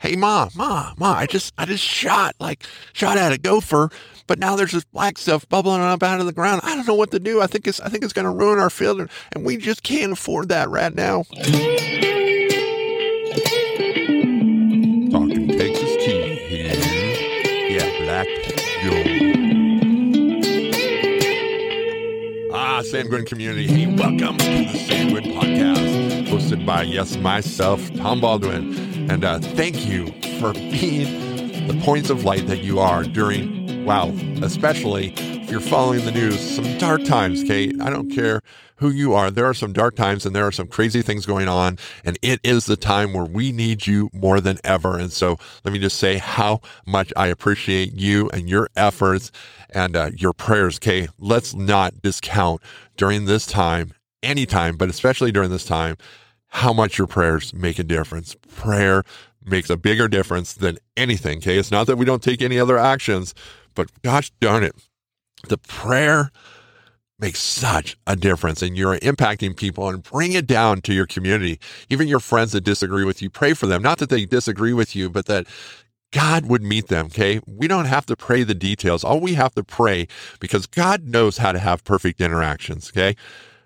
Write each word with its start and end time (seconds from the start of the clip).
Hey, 0.00 0.16
ma, 0.16 0.48
ma, 0.56 0.94
ma, 0.96 1.12
I 1.12 1.26
just, 1.26 1.52
I 1.58 1.66
just 1.66 1.84
shot, 1.84 2.34
like, 2.40 2.64
shot 2.94 3.18
at 3.18 3.32
a 3.32 3.38
gopher, 3.38 3.90
but 4.26 4.38
now 4.38 4.56
there's 4.56 4.72
this 4.72 4.84
black 4.84 5.18
stuff 5.18 5.46
bubbling 5.50 5.82
up 5.82 6.02
out 6.02 6.20
of 6.20 6.26
the 6.26 6.32
ground. 6.32 6.62
I 6.64 6.74
don't 6.74 6.88
know 6.88 6.94
what 6.94 7.10
to 7.10 7.18
do. 7.18 7.42
I 7.42 7.46
think 7.46 7.66
it's, 7.68 7.80
I 7.80 7.90
think 7.90 8.02
it's 8.02 8.14
going 8.14 8.24
to 8.24 8.30
ruin 8.30 8.58
our 8.58 8.70
field, 8.70 9.06
and 9.32 9.44
we 9.44 9.58
just 9.58 9.82
can't 9.82 10.12
afford 10.12 10.48
that 10.48 10.70
right 10.70 10.94
now. 10.94 11.24
Talking 15.10 15.48
Texas 15.48 15.96
tea 16.02 16.34
here. 16.48 16.72
Yeah, 17.68 17.90
black 18.00 18.26
gold. 18.82 19.06
Ah, 22.54 22.80
Sanguine 22.80 23.26
community. 23.26 23.66
Hey, 23.66 23.86
welcome 23.86 24.38
to 24.38 24.46
the 24.46 24.78
Sanguine 24.78 25.34
podcast, 25.34 26.26
hosted 26.28 26.64
by, 26.64 26.84
yes, 26.84 27.18
myself, 27.18 27.92
Tom 27.96 28.22
Baldwin. 28.22 28.89
And 29.10 29.24
uh, 29.24 29.40
thank 29.40 29.86
you 29.86 30.06
for 30.38 30.52
being 30.52 31.66
the 31.66 31.74
points 31.82 32.10
of 32.10 32.22
light 32.22 32.46
that 32.46 32.62
you 32.62 32.78
are 32.78 33.02
during, 33.02 33.84
wow, 33.84 34.10
especially 34.40 35.14
if 35.16 35.50
you're 35.50 35.58
following 35.58 36.04
the 36.04 36.12
news, 36.12 36.38
some 36.38 36.78
dark 36.78 37.02
times, 37.02 37.42
Kate. 37.42 37.74
I 37.80 37.90
don't 37.90 38.08
care 38.08 38.40
who 38.76 38.88
you 38.88 39.12
are. 39.14 39.32
There 39.32 39.46
are 39.46 39.52
some 39.52 39.72
dark 39.72 39.96
times 39.96 40.24
and 40.24 40.34
there 40.34 40.46
are 40.46 40.52
some 40.52 40.68
crazy 40.68 41.02
things 41.02 41.26
going 41.26 41.48
on. 41.48 41.76
And 42.04 42.20
it 42.22 42.38
is 42.44 42.66
the 42.66 42.76
time 42.76 43.12
where 43.12 43.24
we 43.24 43.50
need 43.50 43.84
you 43.84 44.10
more 44.12 44.40
than 44.40 44.58
ever. 44.62 44.96
And 44.96 45.10
so 45.10 45.38
let 45.64 45.72
me 45.72 45.80
just 45.80 45.96
say 45.96 46.18
how 46.18 46.60
much 46.86 47.12
I 47.16 47.26
appreciate 47.26 47.92
you 47.94 48.30
and 48.30 48.48
your 48.48 48.68
efforts 48.76 49.32
and 49.70 49.96
uh, 49.96 50.10
your 50.16 50.32
prayers, 50.32 50.78
Kate. 50.78 51.10
Let's 51.18 51.52
not 51.52 52.00
discount 52.00 52.62
during 52.96 53.24
this 53.24 53.44
time, 53.44 53.92
anytime, 54.22 54.76
but 54.76 54.88
especially 54.88 55.32
during 55.32 55.50
this 55.50 55.64
time, 55.64 55.96
how 56.50 56.72
much 56.72 56.98
your 56.98 57.06
prayers 57.06 57.54
make 57.54 57.78
a 57.78 57.84
difference. 57.84 58.36
Prayer 58.54 59.04
makes 59.44 59.70
a 59.70 59.76
bigger 59.76 60.08
difference 60.08 60.52
than 60.52 60.78
anything. 60.96 61.38
Okay. 61.38 61.58
It's 61.58 61.70
not 61.70 61.86
that 61.86 61.96
we 61.96 62.04
don't 62.04 62.22
take 62.22 62.42
any 62.42 62.58
other 62.58 62.78
actions, 62.78 63.34
but 63.74 63.90
gosh 64.02 64.30
darn 64.40 64.64
it, 64.64 64.74
the 65.48 65.58
prayer 65.58 66.30
makes 67.18 67.38
such 67.38 67.96
a 68.06 68.16
difference 68.16 68.62
and 68.62 68.76
you're 68.76 68.98
impacting 68.98 69.56
people 69.56 69.88
and 69.88 70.02
bring 70.02 70.32
it 70.32 70.46
down 70.46 70.80
to 70.80 70.92
your 70.92 71.06
community. 71.06 71.60
Even 71.88 72.08
your 72.08 72.20
friends 72.20 72.52
that 72.52 72.62
disagree 72.62 73.04
with 73.04 73.20
you, 73.22 73.30
pray 73.30 73.52
for 73.54 73.66
them. 73.66 73.82
Not 73.82 73.98
that 73.98 74.08
they 74.08 74.24
disagree 74.24 74.72
with 74.72 74.96
you, 74.96 75.10
but 75.10 75.26
that 75.26 75.46
God 76.12 76.46
would 76.46 76.62
meet 76.62 76.88
them. 76.88 77.06
Okay. 77.06 77.40
We 77.46 77.68
don't 77.68 77.84
have 77.84 78.06
to 78.06 78.16
pray 78.16 78.42
the 78.42 78.54
details. 78.54 79.04
All 79.04 79.20
we 79.20 79.34
have 79.34 79.54
to 79.54 79.62
pray 79.62 80.08
because 80.40 80.66
God 80.66 81.04
knows 81.04 81.38
how 81.38 81.52
to 81.52 81.58
have 81.58 81.84
perfect 81.84 82.20
interactions. 82.20 82.90
Okay. 82.90 83.14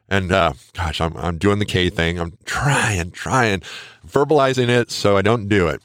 And 0.08 0.32
uh, 0.32 0.52
gosh, 0.74 1.00
I'm, 1.00 1.16
I'm 1.16 1.38
doing 1.38 1.58
the 1.58 1.64
K 1.64 1.90
thing. 1.90 2.18
I'm 2.18 2.36
trying, 2.44 3.10
trying, 3.10 3.62
verbalizing 4.06 4.68
it 4.68 4.90
so 4.90 5.16
I 5.16 5.22
don't 5.22 5.48
do 5.48 5.68
it. 5.68 5.82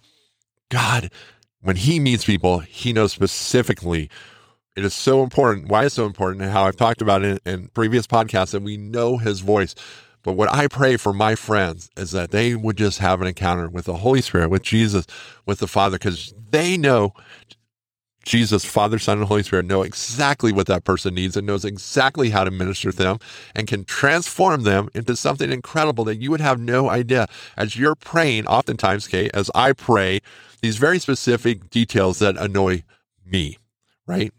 God, 0.70 1.10
when 1.62 1.78
He 1.78 2.00
meets 2.00 2.26
people, 2.26 2.60
He 2.60 2.94
knows 2.94 3.14
specifically. 3.14 4.10
It 4.76 4.86
is 4.86 4.94
so 4.94 5.24
important. 5.24 5.68
Why 5.68 5.86
it's 5.86 5.96
so 5.96 6.06
important, 6.06 6.42
and 6.42 6.52
how 6.52 6.64
I've 6.64 6.78
talked 6.78 7.02
about 7.02 7.24
it 7.24 7.42
in, 7.46 7.70
previous 7.70 8.08
podcasts, 8.08 8.52
that 8.52 8.62
we 8.62 8.78
know 8.78 9.18
His 9.18 9.40
voice. 9.40 9.76
But 10.22 10.34
what 10.34 10.52
I 10.54 10.68
pray 10.68 10.98
for 10.98 11.14
my 11.14 11.36
friends 11.36 11.90
is 11.96 12.12
that 12.12 12.32
they 12.32 12.54
would 12.56 12.78
just 12.78 13.00
have 13.00 13.22
an 13.22 13.28
encounter 13.28 13.70
with 13.70 13.86
the 13.86 13.98
Holy 13.98 14.22
Spirit, 14.22 14.50
with 14.50 14.64
Jesus, 14.64 15.06
with 15.46 15.60
the 15.60 15.68
Father, 15.68 15.98
because 15.98 16.34
they 16.50 16.78
know 16.78 17.14
Jesus, 18.24 18.66
Father, 18.66 19.00
Son, 19.00 19.20
and 19.20 19.28
Holy 19.28 19.44
Spirit 19.44 19.66
know 19.66 19.82
exactly 19.82 20.52
what 20.52 20.68
that 20.68 20.84
person 20.84 21.16
needs 21.16 21.38
and 21.38 21.48
knows 21.48 21.64
exactly 21.64 22.30
how 22.30 22.44
to 22.44 22.52
minister 22.52 22.92
to 22.92 22.98
them 22.98 23.20
and 23.56 23.68
can 23.68 23.86
transform 23.86 24.64
them 24.64 24.90
into 24.94 25.16
something 25.16 25.52
incredible 25.52 26.04
that 26.04 26.18
you 26.18 26.30
would 26.30 26.42
have 26.42 26.60
no 26.60 26.90
idea. 26.90 27.28
As 27.56 27.76
you're 27.76 27.96
praying, 27.96 28.46
oftentimes, 28.46 29.08
Kate, 29.08 29.32
as 29.34 29.50
I 29.56 29.74
pray, 29.74 30.20
these 30.62 30.78
very 30.78 31.00
specific 31.00 31.70
details 31.70 32.20
that 32.20 32.38
annoy 32.38 32.84
me, 33.26 33.58
right? 34.06 34.34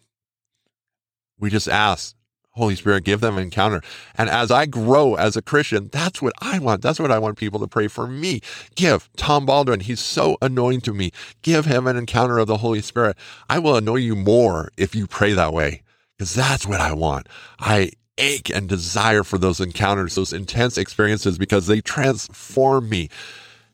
We 1.38 1.48
just 1.48 1.68
ask, 1.68 2.14
Holy 2.60 2.76
Spirit, 2.76 3.04
give 3.04 3.20
them 3.20 3.36
an 3.36 3.42
encounter. 3.42 3.82
And 4.16 4.30
as 4.30 4.50
I 4.50 4.66
grow 4.66 5.16
as 5.16 5.36
a 5.36 5.42
Christian, 5.42 5.88
that's 5.90 6.22
what 6.22 6.34
I 6.40 6.60
want. 6.60 6.82
That's 6.82 7.00
what 7.00 7.10
I 7.10 7.18
want 7.18 7.36
people 7.36 7.58
to 7.58 7.66
pray 7.66 7.88
for 7.88 8.06
me. 8.06 8.40
Give 8.76 9.08
Tom 9.16 9.46
Baldwin, 9.46 9.80
he's 9.80 10.00
so 10.00 10.36
annoying 10.40 10.80
to 10.82 10.94
me. 10.94 11.10
Give 11.42 11.64
him 11.64 11.86
an 11.86 11.96
encounter 11.96 12.38
of 12.38 12.46
the 12.46 12.58
Holy 12.58 12.80
Spirit. 12.80 13.16
I 13.48 13.58
will 13.58 13.76
annoy 13.76 13.96
you 13.96 14.14
more 14.14 14.70
if 14.76 14.94
you 14.94 15.08
pray 15.08 15.32
that 15.32 15.52
way, 15.52 15.82
because 16.16 16.34
that's 16.34 16.66
what 16.66 16.80
I 16.80 16.92
want. 16.92 17.28
I 17.58 17.90
ache 18.18 18.50
and 18.50 18.68
desire 18.68 19.24
for 19.24 19.38
those 19.38 19.60
encounters, 19.60 20.14
those 20.14 20.32
intense 20.32 20.76
experiences, 20.78 21.38
because 21.38 21.66
they 21.66 21.80
transform 21.80 22.88
me 22.88 23.08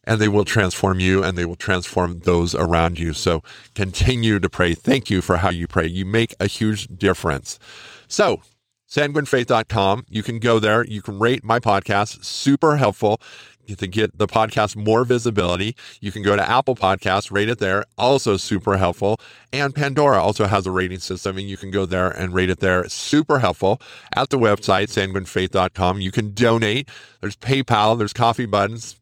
and 0.05 0.21
they 0.21 0.29
will 0.29 0.45
transform 0.45 1.01
you 1.01 1.23
and 1.23 1.37
they 1.37 1.45
will 1.45 1.57
transform 1.57 2.21
those 2.21 2.55
around 2.55 2.99
you. 2.99 3.13
So 3.13 3.43
continue 3.75 4.39
to 4.39 4.49
pray. 4.49 4.75
Thank 4.75 5.11
you 5.11 5.21
for 5.21 5.39
how 5.39 5.51
you 5.51 5.67
pray. 5.67 5.87
You 5.87 6.07
make 6.07 6.35
a 6.39 6.47
huge 6.47 6.87
difference. 6.97 7.59
So 8.07 8.41
sanguinefaith.com. 8.89 10.07
You 10.09 10.23
can 10.23 10.39
go 10.39 10.59
there. 10.59 10.85
You 10.85 11.03
can 11.03 11.19
rate 11.19 11.45
my 11.45 11.59
podcast. 11.59 12.25
Super 12.25 12.77
helpful 12.77 13.21
to 13.75 13.87
get 13.87 14.17
the 14.17 14.27
podcast 14.27 14.77
more 14.77 15.05
visibility. 15.05 15.77
You 16.01 16.13
can 16.13 16.23
go 16.23 16.37
to 16.37 16.49
Apple 16.49 16.77
Podcasts, 16.77 17.33
rate 17.33 17.49
it 17.49 17.59
there. 17.59 17.85
Also 17.99 18.37
super 18.37 18.77
helpful. 18.77 19.21
And 19.53 19.75
Pandora 19.75 20.23
also 20.23 20.47
has 20.47 20.67
a 20.67 20.71
rating 20.71 21.01
system 21.01 21.37
and 21.39 21.49
you 21.49 21.57
can 21.57 21.71
go 21.71 21.87
there 21.87 22.09
and 22.09 22.33
rate 22.33 22.51
it 22.51 22.61
there. 22.61 22.89
Super 22.89 23.41
helpful. 23.41 23.81
At 24.15 24.31
the 24.31 24.39
website, 24.39 24.89
sanguinefaith.com, 24.89 26.01
you 26.01 26.13
can 26.13 26.33
donate. 26.33 26.89
There's 27.21 27.37
PayPal, 27.37 27.99
there's 27.99 28.13
coffee 28.13 28.47
buttons, 28.47 28.97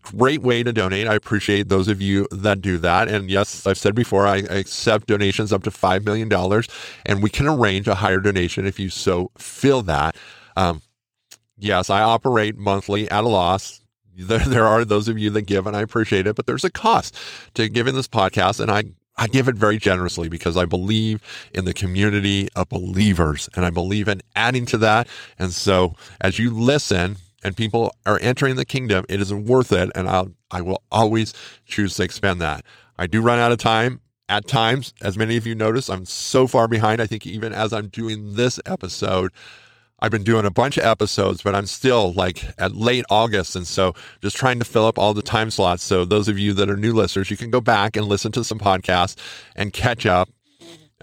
great 0.00 0.42
way 0.42 0.62
to 0.62 0.72
donate. 0.72 1.06
I 1.06 1.14
appreciate 1.14 1.68
those 1.68 1.88
of 1.88 2.00
you 2.00 2.26
that 2.30 2.60
do 2.60 2.78
that. 2.78 3.08
And 3.08 3.30
yes, 3.30 3.66
I've 3.66 3.78
said 3.78 3.94
before, 3.94 4.26
I 4.26 4.38
accept 4.38 5.06
donations 5.06 5.52
up 5.52 5.62
to 5.64 5.70
$5 5.70 6.04
million, 6.04 6.30
and 7.06 7.22
we 7.22 7.30
can 7.30 7.46
arrange 7.46 7.88
a 7.88 7.96
higher 7.96 8.20
donation 8.20 8.66
if 8.66 8.78
you 8.78 8.90
so 8.90 9.30
feel 9.38 9.82
that. 9.82 10.16
Um, 10.56 10.82
yes, 11.58 11.90
I 11.90 12.02
operate 12.02 12.56
monthly 12.56 13.10
at 13.10 13.24
a 13.24 13.28
loss. 13.28 13.80
There, 14.16 14.38
there 14.38 14.64
are 14.64 14.84
those 14.84 15.08
of 15.08 15.18
you 15.18 15.28
that 15.30 15.42
give, 15.42 15.66
and 15.66 15.76
I 15.76 15.80
appreciate 15.80 16.28
it, 16.28 16.36
but 16.36 16.46
there's 16.46 16.62
a 16.62 16.70
cost 16.70 17.16
to 17.54 17.68
giving 17.68 17.96
this 17.96 18.06
podcast, 18.06 18.60
and 18.60 18.70
I 18.70 18.84
I 19.16 19.26
give 19.28 19.48
it 19.48 19.54
very 19.54 19.78
generously 19.78 20.28
because 20.28 20.56
I 20.56 20.64
believe 20.64 21.22
in 21.52 21.64
the 21.64 21.74
community 21.74 22.48
of 22.56 22.68
believers 22.68 23.48
and 23.54 23.64
I 23.64 23.70
believe 23.70 24.08
in 24.08 24.22
adding 24.34 24.66
to 24.66 24.78
that. 24.78 25.08
And 25.38 25.52
so 25.52 25.94
as 26.20 26.38
you 26.38 26.50
listen, 26.50 27.16
and 27.44 27.56
people 27.56 27.94
are 28.06 28.18
entering 28.22 28.56
the 28.56 28.64
kingdom, 28.64 29.04
it 29.08 29.20
is 29.20 29.32
worth 29.32 29.70
it. 29.70 29.90
And 29.94 30.08
I'll, 30.08 30.32
I 30.50 30.62
will 30.62 30.82
always 30.90 31.34
choose 31.66 31.94
to 31.96 32.02
expend 32.02 32.40
that. 32.40 32.64
I 32.98 33.06
do 33.06 33.20
run 33.20 33.38
out 33.38 33.52
of 33.52 33.58
time 33.58 34.00
at 34.28 34.48
times. 34.48 34.94
As 35.02 35.18
many 35.18 35.36
of 35.36 35.46
you 35.46 35.54
notice, 35.54 35.90
I'm 35.90 36.06
so 36.06 36.46
far 36.46 36.66
behind. 36.66 37.00
I 37.00 37.06
think 37.06 37.26
even 37.26 37.52
as 37.52 37.72
I'm 37.72 37.88
doing 37.88 38.34
this 38.34 38.58
episode, 38.64 39.30
I've 40.00 40.10
been 40.10 40.24
doing 40.24 40.44
a 40.44 40.50
bunch 40.50 40.76
of 40.76 40.84
episodes, 40.84 41.42
but 41.42 41.54
I'm 41.54 41.66
still 41.66 42.12
like 42.12 42.44
at 42.58 42.74
late 42.74 43.04
August. 43.10 43.56
And 43.56 43.66
so 43.66 43.94
just 44.20 44.36
trying 44.36 44.58
to 44.58 44.64
fill 44.64 44.86
up 44.86 44.98
all 44.98 45.14
the 45.14 45.22
time 45.22 45.50
slots. 45.50 45.82
So 45.82 46.04
those 46.04 46.28
of 46.28 46.38
you 46.38 46.52
that 46.54 46.68
are 46.68 46.76
new 46.76 46.92
listeners, 46.92 47.30
you 47.30 47.36
can 47.36 47.50
go 47.50 47.60
back 47.60 47.96
and 47.96 48.06
listen 48.06 48.32
to 48.32 48.44
some 48.44 48.58
podcasts 48.58 49.16
and 49.54 49.72
catch 49.72 50.04
up 50.04 50.28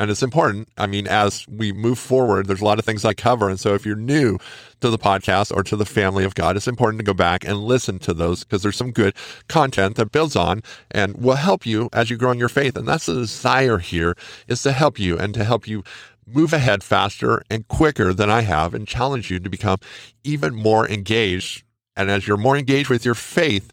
and 0.02 0.10
it's 0.10 0.24
important. 0.24 0.68
I 0.80 0.88
mean, 0.88 1.08
as 1.08 1.48
we 1.48 1.72
move 1.72 2.00
forward, 2.00 2.48
there's 2.48 2.60
a 2.60 2.66
lot 2.66 2.80
of 2.80 2.86
things 2.86 3.06
I 3.06 3.14
cover. 3.14 3.50
And 3.50 3.60
so 3.60 3.76
if 3.76 3.86
you're 3.86 3.96
new 3.96 4.40
to 4.80 4.90
the 4.90 4.98
podcast 4.98 5.56
or 5.56 5.62
to 5.62 5.76
the 5.76 5.86
family 5.86 6.24
of 6.24 6.34
God, 6.34 6.58
it's 6.58 6.68
important 6.68 6.98
to 7.02 7.04
go 7.04 7.14
back 7.14 7.46
and 7.46 7.60
listen 7.60 8.00
to 8.00 8.14
those 8.16 8.44
because 8.44 8.64
there's 8.64 8.76
some 8.76 8.90
good 8.90 9.14
content 9.48 9.98
that 9.98 10.12
builds 10.12 10.36
on 10.36 10.64
and 10.90 11.18
will 11.18 11.36
help 11.36 11.68
you 11.68 11.88
as 11.94 12.10
you 12.10 12.18
grow 12.18 12.32
in 12.32 12.40
your 12.40 12.50
faith. 12.50 12.76
And 12.76 12.88
that's 12.88 13.06
the 13.06 13.14
desire 13.14 13.78
here 13.78 14.16
is 14.48 14.64
to 14.64 14.72
help 14.72 14.98
you 14.98 15.20
and 15.20 15.36
to 15.36 15.44
help 15.44 15.68
you 15.68 15.84
move 16.26 16.52
ahead 16.52 16.84
faster 16.84 17.44
and 17.52 17.68
quicker 17.68 18.12
than 18.12 18.32
I 18.32 18.42
have 18.42 18.74
and 18.74 18.88
challenge 18.88 19.30
you 19.30 19.40
to 19.40 19.50
become 19.52 19.78
even 20.24 20.56
more 20.56 20.90
engaged. 20.90 21.64
And 21.96 22.10
as 22.10 22.28
you're 22.28 22.38
more 22.38 22.58
engaged 22.58 22.90
with 22.90 23.06
your 23.06 23.14
faith, 23.14 23.70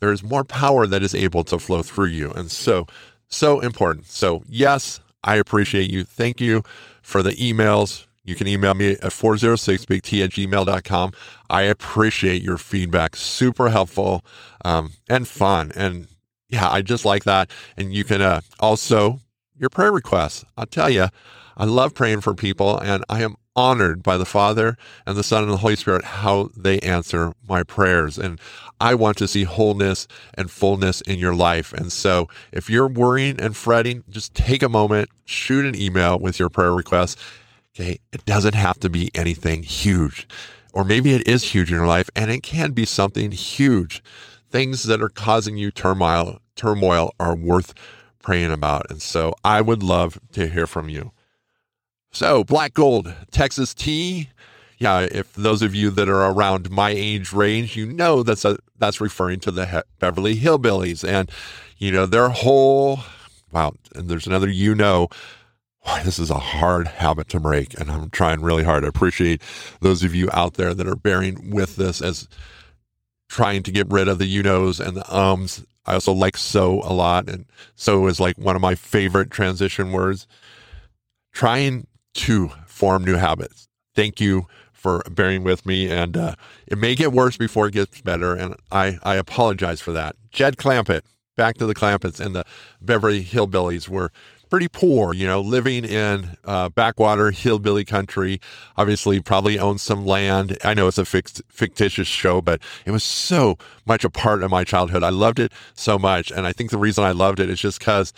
there 0.00 0.10
is 0.10 0.24
more 0.24 0.42
power 0.42 0.88
that 0.88 1.04
is 1.04 1.14
able 1.14 1.44
to 1.44 1.60
flow 1.60 1.84
through 1.84 2.06
you. 2.06 2.32
And 2.32 2.50
so, 2.50 2.88
so 3.28 3.60
important. 3.60 4.06
So, 4.06 4.42
yes, 4.48 4.98
I 5.28 5.34
appreciate 5.36 5.90
you. 5.90 6.04
Thank 6.04 6.40
you 6.40 6.62
for 7.02 7.22
the 7.22 7.32
emails. 7.32 8.06
You 8.24 8.34
can 8.34 8.48
email 8.48 8.72
me 8.72 8.92
at 8.92 9.12
406bigt 9.12 10.24
at 10.24 10.30
gmail.com. 10.30 11.12
I 11.50 11.62
appreciate 11.62 12.42
your 12.42 12.56
feedback. 12.56 13.14
Super 13.14 13.68
helpful 13.68 14.24
um, 14.64 14.92
and 15.06 15.28
fun. 15.28 15.70
And 15.74 16.08
yeah, 16.48 16.70
I 16.70 16.80
just 16.80 17.04
like 17.04 17.24
that. 17.24 17.50
And 17.76 17.92
you 17.92 18.04
can 18.04 18.22
uh, 18.22 18.40
also, 18.58 19.20
your 19.54 19.68
prayer 19.68 19.92
requests. 19.92 20.46
I'll 20.56 20.64
tell 20.64 20.88
you, 20.88 21.08
I 21.58 21.64
love 21.66 21.92
praying 21.92 22.22
for 22.22 22.32
people 22.34 22.78
and 22.78 23.04
I 23.10 23.22
am 23.22 23.36
honored 23.58 24.04
by 24.04 24.16
the 24.16 24.24
Father 24.24 24.76
and 25.04 25.16
the 25.16 25.24
Son 25.24 25.42
and 25.42 25.52
the 25.52 25.56
Holy 25.56 25.74
Spirit 25.74 26.04
how 26.04 26.48
they 26.56 26.78
answer 26.78 27.32
my 27.48 27.64
prayers. 27.64 28.16
And 28.16 28.38
I 28.80 28.94
want 28.94 29.16
to 29.18 29.26
see 29.26 29.42
wholeness 29.42 30.06
and 30.34 30.48
fullness 30.48 31.00
in 31.00 31.18
your 31.18 31.34
life. 31.34 31.72
And 31.72 31.90
so 31.90 32.28
if 32.52 32.70
you're 32.70 32.86
worrying 32.86 33.40
and 33.40 33.56
fretting, 33.56 34.04
just 34.08 34.32
take 34.32 34.62
a 34.62 34.68
moment, 34.68 35.08
shoot 35.24 35.66
an 35.66 35.74
email 35.74 36.20
with 36.20 36.38
your 36.38 36.48
prayer 36.48 36.72
request. 36.72 37.18
Okay. 37.74 37.98
It 38.12 38.24
doesn't 38.24 38.54
have 38.54 38.78
to 38.78 38.88
be 38.88 39.10
anything 39.12 39.64
huge, 39.64 40.28
or 40.72 40.84
maybe 40.84 41.12
it 41.12 41.26
is 41.26 41.42
huge 41.42 41.72
in 41.72 41.78
your 41.78 41.86
life 41.86 42.08
and 42.14 42.30
it 42.30 42.44
can 42.44 42.70
be 42.70 42.84
something 42.84 43.32
huge 43.32 44.04
things 44.50 44.84
that 44.84 45.02
are 45.02 45.08
causing 45.08 45.56
you 45.56 45.70
turmoil 45.70 46.38
turmoil 46.54 47.12
are 47.20 47.34
worth 47.34 47.74
praying 48.22 48.52
about. 48.52 48.90
And 48.90 49.02
so 49.02 49.34
I 49.44 49.60
would 49.60 49.82
love 49.82 50.18
to 50.32 50.48
hear 50.48 50.66
from 50.66 50.88
you. 50.88 51.12
So, 52.10 52.44
Black 52.44 52.74
Gold, 52.74 53.14
Texas 53.30 53.74
tea. 53.74 54.30
Yeah, 54.78 55.08
if 55.10 55.32
those 55.34 55.62
of 55.62 55.74
you 55.74 55.90
that 55.90 56.08
are 56.08 56.30
around 56.30 56.70
my 56.70 56.90
age 56.90 57.32
range, 57.32 57.76
you 57.76 57.86
know 57.86 58.22
that's 58.22 58.44
a, 58.44 58.58
that's 58.78 59.00
referring 59.00 59.40
to 59.40 59.50
the 59.50 59.66
he- 59.66 59.80
Beverly 59.98 60.36
Hillbillies 60.36 61.06
and 61.06 61.30
you 61.78 61.90
know 61.90 62.06
their 62.06 62.28
whole 62.28 63.00
wow, 63.52 63.74
and 63.94 64.08
there's 64.08 64.26
another 64.26 64.48
you 64.48 64.74
know 64.74 65.08
this 66.04 66.18
is 66.18 66.30
a 66.30 66.38
hard 66.38 66.86
habit 66.86 67.28
to 67.28 67.40
break, 67.40 67.78
and 67.78 67.90
I'm 67.90 68.10
trying 68.10 68.40
really 68.40 68.64
hard. 68.64 68.84
I 68.84 68.88
appreciate 68.88 69.42
those 69.80 70.02
of 70.02 70.14
you 70.14 70.28
out 70.32 70.54
there 70.54 70.74
that 70.74 70.86
are 70.86 70.96
bearing 70.96 71.50
with 71.50 71.76
this 71.76 72.00
as 72.00 72.28
trying 73.28 73.62
to 73.64 73.72
get 73.72 73.90
rid 73.90 74.08
of 74.08 74.18
the 74.18 74.26
you 74.26 74.42
knows 74.42 74.80
and 74.80 74.96
the 74.96 75.14
ums. 75.14 75.64
I 75.86 75.94
also 75.94 76.12
like 76.12 76.36
so 76.36 76.82
a 76.82 76.92
lot, 76.92 77.28
and 77.28 77.46
so 77.74 78.06
is 78.06 78.20
like 78.20 78.36
one 78.38 78.54
of 78.56 78.62
my 78.62 78.74
favorite 78.74 79.30
transition 79.30 79.92
words. 79.92 80.26
Trying 81.32 81.86
to 82.18 82.50
form 82.66 83.04
new 83.04 83.16
habits. 83.16 83.68
Thank 83.94 84.20
you 84.20 84.46
for 84.72 85.02
bearing 85.10 85.42
with 85.42 85.66
me, 85.66 85.90
and 85.90 86.16
uh, 86.16 86.34
it 86.66 86.78
may 86.78 86.94
get 86.94 87.12
worse 87.12 87.36
before 87.36 87.66
it 87.66 87.74
gets 87.74 88.00
better, 88.00 88.34
and 88.34 88.54
I 88.70 88.98
I 89.02 89.16
apologize 89.16 89.80
for 89.80 89.92
that. 89.92 90.16
Jed 90.30 90.56
Clampett, 90.56 91.02
back 91.36 91.56
to 91.58 91.66
the 91.66 91.74
Clampetts 91.74 92.24
and 92.24 92.34
the 92.34 92.44
Beverly 92.80 93.24
Hillbillies 93.24 93.88
were 93.88 94.12
pretty 94.50 94.68
poor, 94.68 95.12
you 95.14 95.26
know, 95.26 95.40
living 95.40 95.84
in 95.84 96.36
uh, 96.44 96.68
backwater 96.70 97.30
hillbilly 97.30 97.84
country. 97.84 98.40
Obviously, 98.76 99.20
probably 99.20 99.58
owned 99.58 99.80
some 99.80 100.06
land. 100.06 100.58
I 100.64 100.74
know 100.74 100.88
it's 100.88 100.98
a 100.98 101.04
fixed, 101.04 101.42
fictitious 101.48 102.08
show, 102.08 102.40
but 102.40 102.60
it 102.84 102.90
was 102.90 103.04
so 103.04 103.56
much 103.86 104.04
a 104.04 104.10
part 104.10 104.42
of 104.42 104.50
my 104.50 104.64
childhood. 104.64 105.02
I 105.02 105.10
loved 105.10 105.38
it 105.38 105.52
so 105.74 105.98
much. 105.98 106.30
And 106.30 106.46
I 106.46 106.52
think 106.52 106.70
the 106.70 106.78
reason 106.78 107.04
I 107.04 107.12
loved 107.12 107.40
it 107.40 107.50
is 107.50 107.60
just 107.60 107.78
because 107.78 108.12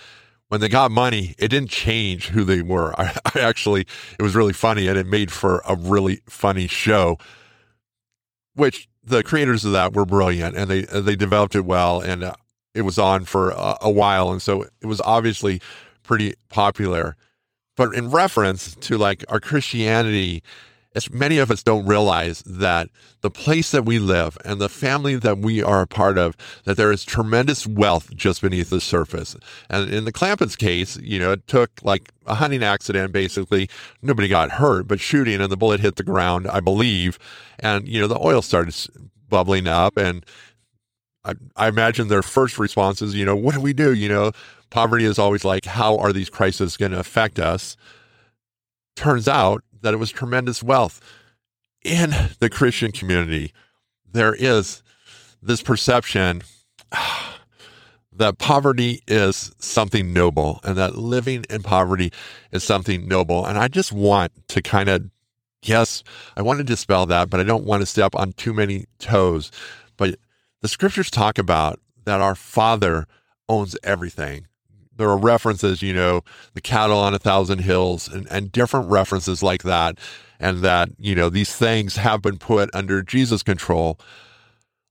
when 0.51 0.61
they 0.61 0.69
got 0.69 0.91
money, 0.91 1.37
it 1.39 1.49
didn't 1.49 1.71
change 1.71 2.29
who 2.29 2.43
they 2.43 2.61
were. 2.61 2.93
I, 3.01 3.17
I 3.35 3.41
actually, 3.41 3.87
it 4.19 4.23
was 4.23 4.35
really 4.35 4.53
funny 4.53 4.89
and 4.89 4.99
it 4.99 5.07
made 5.07 5.33
for 5.33 5.63
a 5.67 5.77
really 5.77 6.21
funny 6.29 6.67
show, 6.67 7.19
which 8.55 8.89
the 9.03 9.23
creators 9.23 9.65
of 9.65 9.73
that 9.73 9.95
were 9.95 10.05
brilliant 10.05 10.57
and 10.57 10.69
they, 10.69 10.83
they 10.83 11.15
developed 11.15 11.55
it 11.55 11.65
well. 11.65 12.01
And 12.01 12.25
uh, 12.25 12.35
it 12.75 12.83
was 12.83 12.99
on 12.99 13.25
for 13.25 13.51
a, 13.51 13.79
a 13.83 13.91
while. 13.91 14.33
And 14.33 14.43
so 14.43 14.63
it 14.83 14.87
was 14.87 15.01
obviously 15.03 15.63
pretty 16.03 16.35
popular. 16.49 17.17
But 17.77 17.95
in 17.95 18.11
reference 18.11 18.75
to 18.75 18.99
like 18.99 19.25
our 19.29 19.39
Christianity, 19.39 20.43
as 20.95 21.11
many 21.11 21.39
of 21.39 21.51
us 21.51 21.63
don't 21.63 21.87
realize 21.87 22.43
that 22.43 22.89
the 23.21 23.31
place 23.31 23.71
that 23.71 23.85
we 23.85 23.99
live 23.99 24.37
and 24.45 24.61
the 24.61 24.69
family 24.69 25.15
that 25.17 25.39
we 25.39 25.63
are 25.63 25.83
a 25.83 25.87
part 25.87 26.19
of, 26.19 26.37
that 26.65 26.77
there 26.77 26.91
is 26.91 27.05
tremendous 27.05 27.67
wealth 27.67 28.15
just 28.17 28.43
beneath 28.43 28.71
the 28.71 28.81
surface. 28.81 29.37
And 29.69 29.93
in 29.93 30.05
the 30.05 30.13
Clampett's 30.13 30.57
case, 30.57 30.97
you 30.99 31.21
know, 31.21 31.33
it 31.33 31.47
took 31.47 31.71
like 31.83 32.11
a 32.27 32.35
hunting 32.35 32.65
accident, 32.65 33.13
basically. 33.13 33.71
Nobody 34.03 34.27
got 34.27 34.53
hurt, 34.53 34.89
but 34.89 35.01
shooting 35.01 35.41
and 35.41 35.51
the 35.51 35.57
bullet 35.57 35.81
hit 35.81 35.97
the 35.97 36.03
ground, 36.03 36.49
I 36.49 36.59
believe. 36.59 37.19
And, 37.61 37.87
you 37.87 38.01
know, 38.01 38.09
the 38.09 38.19
oil 38.19 38.43
started 38.43 38.75
bubbling 39.29 39.69
up 39.69 39.97
and 39.97 40.27
I, 41.25 41.35
I 41.55 41.69
imagine 41.69 42.09
their 42.09 42.23
first 42.23 42.59
response 42.59 43.03
is, 43.03 43.15
you 43.15 43.25
know, 43.25 43.37
what 43.37 43.55
do 43.55 43.61
we 43.61 43.73
do? 43.73 43.93
You 43.93 44.09
know, 44.09 44.33
poverty 44.71 45.05
is 45.05 45.19
always 45.19 45.45
like, 45.45 45.67
how 45.67 45.99
are 45.99 46.13
these 46.13 46.31
crises 46.31 46.77
going 46.77 46.93
to 46.93 46.99
affect 46.99 47.39
us? 47.39 47.77
Turns 48.97 49.29
out 49.29 49.63
that 49.83 49.95
it 49.95 49.99
was 49.99 50.11
tremendous 50.11 50.63
wealth. 50.63 51.01
In 51.83 52.15
the 52.41 52.51
Christian 52.51 52.93
community, 52.93 53.53
there 54.11 54.35
is 54.35 54.83
this 55.43 55.63
perception 55.63 56.43
that 58.13 58.39
poverty 58.39 59.03
is 59.07 59.53
something 59.59 60.13
noble 60.13 60.61
and 60.63 60.77
that 60.77 60.97
living 60.97 61.45
in 61.49 61.63
poverty 61.63 62.13
is 62.53 62.63
something 62.63 63.09
noble. 63.09 63.47
And 63.47 63.57
I 63.57 63.69
just 63.69 63.93
want 63.93 64.33
to 64.49 64.61
kind 64.61 64.89
of, 64.89 65.11
yes, 65.63 66.03
I 66.37 66.43
want 66.43 66.59
to 66.59 66.65
dispel 66.65 67.07
that, 67.07 67.31
but 67.31 67.41
I 67.41 67.45
don't 67.45 67.65
want 67.65 67.81
to 67.81 67.87
step 67.87 68.15
on 68.15 68.33
too 68.33 68.53
many 68.53 68.85
toes. 68.99 69.51
But 69.97 70.17
the 70.61 70.69
scriptures 70.69 71.11
talk 71.11 71.39
about 71.39 71.81
that 72.05 72.21
our 72.21 72.35
Father 72.35 73.07
owns 73.49 73.77
everything. 73.83 74.47
There 75.01 75.09
are 75.09 75.17
references, 75.17 75.81
you 75.81 75.95
know, 75.95 76.21
the 76.53 76.61
cattle 76.61 76.99
on 76.99 77.15
a 77.15 77.19
thousand 77.19 77.61
hills 77.61 78.07
and, 78.07 78.27
and 78.31 78.53
different 78.53 78.91
references 78.91 79.43
like 79.43 79.63
that. 79.63 79.97
And 80.39 80.59
that, 80.59 80.91
you 80.99 81.15
know, 81.15 81.31
these 81.31 81.57
things 81.57 81.97
have 81.97 82.21
been 82.21 82.37
put 82.37 82.69
under 82.75 83.03
Jesus' 83.03 83.43
control. 83.43 83.99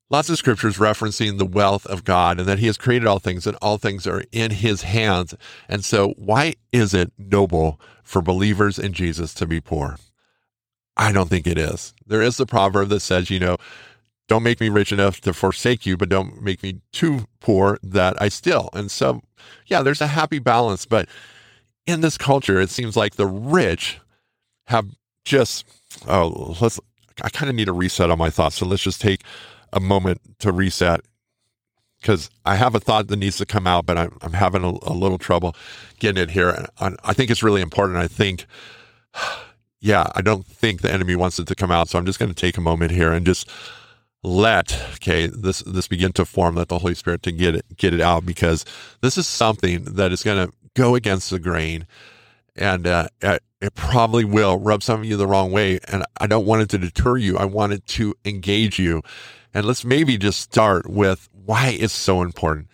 Lots 0.10 0.28
of 0.30 0.40
scriptures 0.40 0.78
referencing 0.78 1.38
the 1.38 1.46
wealth 1.46 1.86
of 1.86 2.06
God 2.06 2.40
and 2.40 2.50
that 2.50 2.58
He 2.58 2.66
has 2.66 2.76
created 2.76 3.08
all 3.08 3.20
things 3.20 3.46
and 3.46 3.56
all 3.62 3.78
things 3.78 4.08
are 4.08 4.24
in 4.32 4.50
His 4.50 4.82
hands. 4.82 5.36
And 5.68 5.86
so, 5.86 6.16
why 6.18 6.56
is 6.72 6.96
it 6.96 7.12
noble 7.20 7.80
for 8.02 8.24
believers 8.24 8.80
in 8.80 8.94
Jesus 8.94 9.36
to 9.36 9.46
be 9.46 9.62
poor? 9.62 9.98
I 10.98 11.12
don't 11.12 11.30
think 11.30 11.46
it 11.46 11.60
is. 11.60 11.94
There 12.08 12.24
is 12.24 12.38
the 12.38 12.48
proverb 12.48 12.90
that 12.90 13.02
says, 13.02 13.30
you 13.30 13.40
know, 13.40 13.58
don't 14.30 14.44
make 14.44 14.62
me 14.62 14.70
rich 14.70 14.92
enough 14.94 15.20
to 15.22 15.34
forsake 15.34 15.86
you, 15.86 15.98
but 15.98 16.08
don't 16.08 16.42
make 16.42 16.62
me 16.64 16.80
too 16.94 17.26
poor 17.42 17.80
that 17.84 18.22
I 18.22 18.30
still. 18.30 18.70
And 18.74 18.90
so, 18.90 19.22
yeah, 19.66 19.82
there's 19.82 20.02
a 20.02 20.08
happy 20.08 20.38
balance. 20.38 20.86
But 20.86 21.10
in 21.88 22.02
this 22.02 22.18
culture, 22.18 22.62
it 22.62 22.70
seems 22.70 22.96
like 22.96 23.16
the 23.16 23.26
rich 23.26 24.00
have 24.68 24.86
just, 25.26 25.66
oh, 26.08 26.56
let's, 26.62 26.80
I 27.24 27.30
kind 27.30 27.50
of 27.50 27.56
need 27.56 27.68
a 27.68 27.74
reset 27.74 28.12
on 28.12 28.20
my 28.20 28.30
thoughts. 28.30 28.58
So 28.58 28.68
let's 28.68 28.84
just 28.84 29.02
take 29.02 29.24
a 29.74 29.80
moment 29.80 30.22
to 30.40 30.52
reset 30.52 31.02
because 32.00 32.30
I 32.46 32.56
have 32.56 32.76
a 32.76 32.80
thought 32.80 33.08
that 33.08 33.18
needs 33.18 33.38
to 33.38 33.48
come 33.48 33.66
out, 33.66 33.88
but 33.88 33.98
I'm, 33.98 34.16
I'm 34.22 34.34
having 34.34 34.64
a, 34.64 34.70
a 34.84 34.94
little 34.94 35.18
trouble 35.18 35.56
getting 35.98 36.22
it 36.22 36.30
here. 36.30 36.50
And 36.50 36.68
I, 36.80 37.10
I 37.10 37.14
think 37.14 37.32
it's 37.32 37.42
really 37.42 37.62
important. 37.62 37.98
I 37.98 38.08
think, 38.08 38.46
yeah, 39.80 40.06
I 40.14 40.22
don't 40.22 40.46
think 40.46 40.82
the 40.82 40.94
enemy 40.94 41.16
wants 41.16 41.40
it 41.40 41.48
to 41.48 41.56
come 41.56 41.72
out. 41.72 41.90
So 41.90 41.98
I'm 41.98 42.06
just 42.06 42.20
going 42.20 42.32
to 42.32 42.40
take 42.40 42.58
a 42.58 42.62
moment 42.62 42.92
here 42.92 43.12
and 43.12 43.26
just 43.26 43.50
let 44.24 44.78
okay 44.94 45.28
this 45.28 45.60
this 45.60 45.88
begin 45.88 46.12
to 46.12 46.26
form 46.26 46.56
let 46.56 46.68
the 46.68 46.80
holy 46.80 46.94
spirit 46.94 47.24
to 47.24 47.32
get 47.32 47.56
it 47.56 47.66
get 47.78 47.94
it 47.94 48.02
out 48.02 48.26
because 48.26 48.66
this 49.02 49.18
is 49.18 49.26
something 49.26 49.84
that 49.86 50.12
is 50.12 50.24
going 50.24 50.46
to 50.46 50.54
go 50.74 50.96
against 50.96 51.30
the 51.30 51.40
grain 51.40 51.88
and 52.56 52.86
uh, 52.86 53.08
it 53.22 53.74
probably 53.76 54.26
will 54.26 54.60
rub 54.60 54.84
some 54.84 55.00
of 55.00 55.06
you 55.06 55.16
the 55.16 55.28
wrong 55.28 55.52
way 55.52 55.80
and 55.88 56.04
i 56.20 56.28
don't 56.28 56.46
want 56.46 56.62
it 56.62 56.70
to 56.70 56.78
deter 56.78 57.18
you. 57.18 57.38
I 57.38 57.46
want 57.46 57.74
it 57.74 57.86
to 57.88 58.16
engage 58.26 58.80
you. 58.80 59.02
And 59.54 59.66
let's 59.66 59.84
maybe 59.84 60.18
just 60.18 60.40
start 60.40 60.88
with 60.90 61.28
why 61.32 61.78
it's 61.80 61.94
so 61.94 62.22
important. 62.22 62.68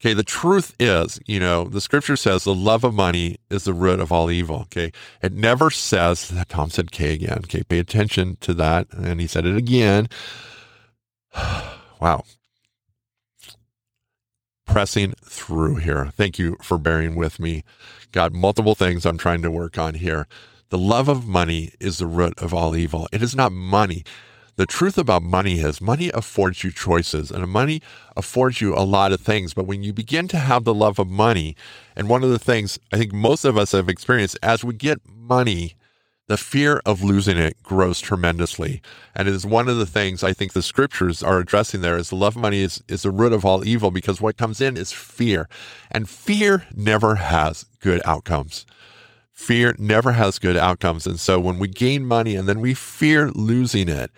Okay 0.00 0.12
the 0.12 0.24
truth 0.24 0.74
is 0.78 1.18
you 1.26 1.40
know 1.40 1.64
the 1.64 1.80
scripture 1.80 2.16
says 2.16 2.44
the 2.44 2.54
love 2.54 2.84
of 2.84 2.92
money 2.92 3.38
is 3.48 3.64
the 3.64 3.72
root 3.72 4.00
of 4.00 4.12
all 4.12 4.30
evil 4.30 4.62
okay? 4.62 4.92
It 5.22 5.32
never 5.32 5.70
says 5.70 6.28
that 6.28 6.48
tom 6.48 6.70
said 6.70 6.90
k 6.90 7.14
again 7.14 7.38
okay? 7.44 7.62
Pay 7.62 7.78
attention 7.78 8.36
to 8.40 8.52
that 8.54 8.92
and 8.92 9.20
he 9.20 9.26
said 9.26 9.46
it 9.46 9.56
again 9.56 10.08
wow. 12.00 12.24
Pressing 14.66 15.12
through 15.24 15.76
here. 15.76 16.06
Thank 16.16 16.38
you 16.38 16.56
for 16.62 16.78
bearing 16.78 17.14
with 17.14 17.38
me. 17.38 17.64
Got 18.12 18.32
multiple 18.32 18.74
things 18.74 19.04
I'm 19.04 19.18
trying 19.18 19.42
to 19.42 19.50
work 19.50 19.78
on 19.78 19.94
here. 19.94 20.26
The 20.70 20.78
love 20.78 21.08
of 21.08 21.26
money 21.26 21.72
is 21.78 21.98
the 21.98 22.06
root 22.06 22.34
of 22.38 22.54
all 22.54 22.74
evil. 22.74 23.08
It 23.12 23.22
is 23.22 23.36
not 23.36 23.52
money. 23.52 24.04
The 24.56 24.66
truth 24.66 24.96
about 24.98 25.22
money 25.22 25.58
is 25.58 25.80
money 25.80 26.10
affords 26.14 26.62
you 26.62 26.70
choices 26.70 27.32
and 27.32 27.46
money 27.48 27.82
affords 28.16 28.60
you 28.60 28.74
a 28.74 28.86
lot 28.86 29.12
of 29.12 29.20
things. 29.20 29.52
But 29.52 29.66
when 29.66 29.82
you 29.82 29.92
begin 29.92 30.28
to 30.28 30.38
have 30.38 30.62
the 30.62 30.74
love 30.74 31.00
of 31.00 31.08
money, 31.08 31.56
and 31.96 32.08
one 32.08 32.22
of 32.22 32.30
the 32.30 32.38
things 32.38 32.78
I 32.92 32.98
think 32.98 33.12
most 33.12 33.44
of 33.44 33.58
us 33.58 33.72
have 33.72 33.88
experienced 33.88 34.38
as 34.42 34.62
we 34.62 34.74
get 34.74 35.00
money, 35.08 35.74
the 36.26 36.36
fear 36.36 36.80
of 36.86 37.02
losing 37.02 37.36
it 37.36 37.62
grows 37.62 38.00
tremendously. 38.00 38.80
And 39.14 39.28
it 39.28 39.34
is 39.34 39.44
one 39.44 39.68
of 39.68 39.76
the 39.76 39.86
things 39.86 40.24
I 40.24 40.32
think 40.32 40.52
the 40.52 40.62
scriptures 40.62 41.22
are 41.22 41.38
addressing 41.38 41.82
there 41.82 41.98
is 41.98 42.08
the 42.08 42.16
love 42.16 42.36
of 42.36 42.42
money 42.42 42.60
is, 42.60 42.82
is 42.88 43.02
the 43.02 43.10
root 43.10 43.32
of 43.32 43.44
all 43.44 43.64
evil 43.64 43.90
because 43.90 44.20
what 44.20 44.38
comes 44.38 44.60
in 44.60 44.76
is 44.76 44.90
fear. 44.90 45.48
And 45.90 46.08
fear 46.08 46.66
never 46.74 47.16
has 47.16 47.66
good 47.80 48.00
outcomes. 48.04 48.64
Fear 49.32 49.76
never 49.78 50.12
has 50.12 50.38
good 50.38 50.56
outcomes. 50.56 51.06
And 51.06 51.20
so 51.20 51.38
when 51.38 51.58
we 51.58 51.68
gain 51.68 52.06
money 52.06 52.36
and 52.36 52.48
then 52.48 52.60
we 52.60 52.72
fear 52.72 53.30
losing 53.30 53.88
it, 53.88 54.10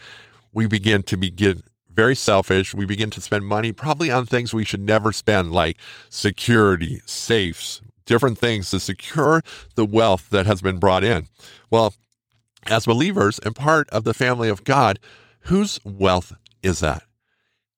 we 0.53 0.67
begin 0.67 1.03
to 1.05 1.17
begin 1.17 1.63
very 1.93 2.15
selfish. 2.15 2.75
We 2.75 2.85
begin 2.85 3.11
to 3.11 3.21
spend 3.21 3.47
money 3.47 3.73
probably 3.73 4.11
on 4.11 4.27
things 4.27 4.55
we 4.55 4.65
should 4.65 4.81
never 4.81 5.13
spend, 5.13 5.53
like 5.53 5.79
security, 6.11 7.01
safes, 7.07 7.81
different 8.07 8.39
things 8.39 8.71
to 8.71 8.81
secure 8.81 9.43
the 9.75 9.85
wealth 9.85 10.31
that 10.31 10.47
has 10.47 10.63
been 10.63 10.79
brought 10.79 11.05
in. 11.05 11.27
Well, 11.71 11.95
as 12.67 12.87
believers 12.87 13.39
and 13.41 13.55
part 13.55 13.89
of 13.91 14.05
the 14.05 14.15
family 14.15 14.49
of 14.49 14.65
God, 14.65 14.99
whose 15.41 15.79
wealth 15.85 16.33
is 16.63 16.81
that? 16.81 17.03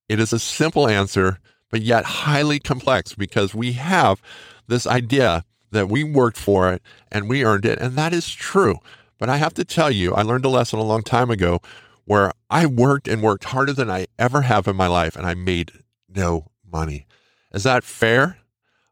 It 0.09 0.21
is 0.21 0.33
a 0.33 0.39
simple 0.39 0.89
answer, 0.89 1.39
but 1.71 1.83
yet 1.83 2.05
highly 2.05 2.59
complex 2.59 3.15
because 3.15 3.55
we 3.55 3.73
have 3.73 4.23
this 4.69 4.87
idea 4.87 5.45
that 5.71 5.89
we 5.89 6.03
worked 6.03 6.39
for 6.39 6.73
it 6.73 6.83
and 7.13 7.29
we 7.29 7.45
earned 7.45 7.67
it, 7.67 7.79
and 7.79 7.97
that 7.97 8.15
is 8.15 8.31
true. 8.31 8.79
But 9.19 9.29
I 9.29 9.37
have 9.37 9.55
to 9.55 9.65
tell 9.65 9.91
you, 9.91 10.15
I 10.15 10.23
learned 10.23 10.45
a 10.45 10.51
lesson 10.51 10.79
a 10.79 10.85
long 10.85 11.03
time 11.03 11.31
ago 11.31 11.61
where 12.05 12.33
I 12.49 12.65
worked 12.65 13.07
and 13.07 13.23
worked 13.23 13.45
harder 13.45 13.73
than 13.75 13.91
I 13.91 14.07
ever 14.19 14.43
have 14.43 14.67
in 14.67 14.77
my 14.77 14.87
life, 14.87 15.15
and 15.15 15.27
I 15.27 15.35
made 15.35 15.73
no 16.09 16.47
money. 16.65 17.07
Is 17.53 17.65
that 17.65 17.85
fair? 17.85 18.39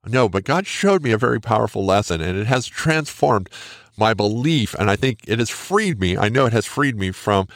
No, 0.07 0.29
but 0.29 0.45
God 0.45 0.67
showed 0.67 1.03
me 1.03 1.11
a 1.11 1.19
very 1.19 1.41
powerful 1.41 1.85
lesson 1.85 2.21
and 2.21 2.39
it 2.39 2.47
has 2.47 2.67
transformed 2.67 3.49
my 3.97 4.15
belief. 4.15 4.75
And 4.75 4.91
I 4.91 4.97
think 4.97 5.21
it 5.27 5.39
has 5.39 5.51
freed 5.51 6.01
me. 6.01 6.17
I 6.17 6.29
know 6.29 6.47
it 6.47 6.53
has 6.53 6.67
freed 6.67 6.97
me 6.97 7.11
from 7.11 7.49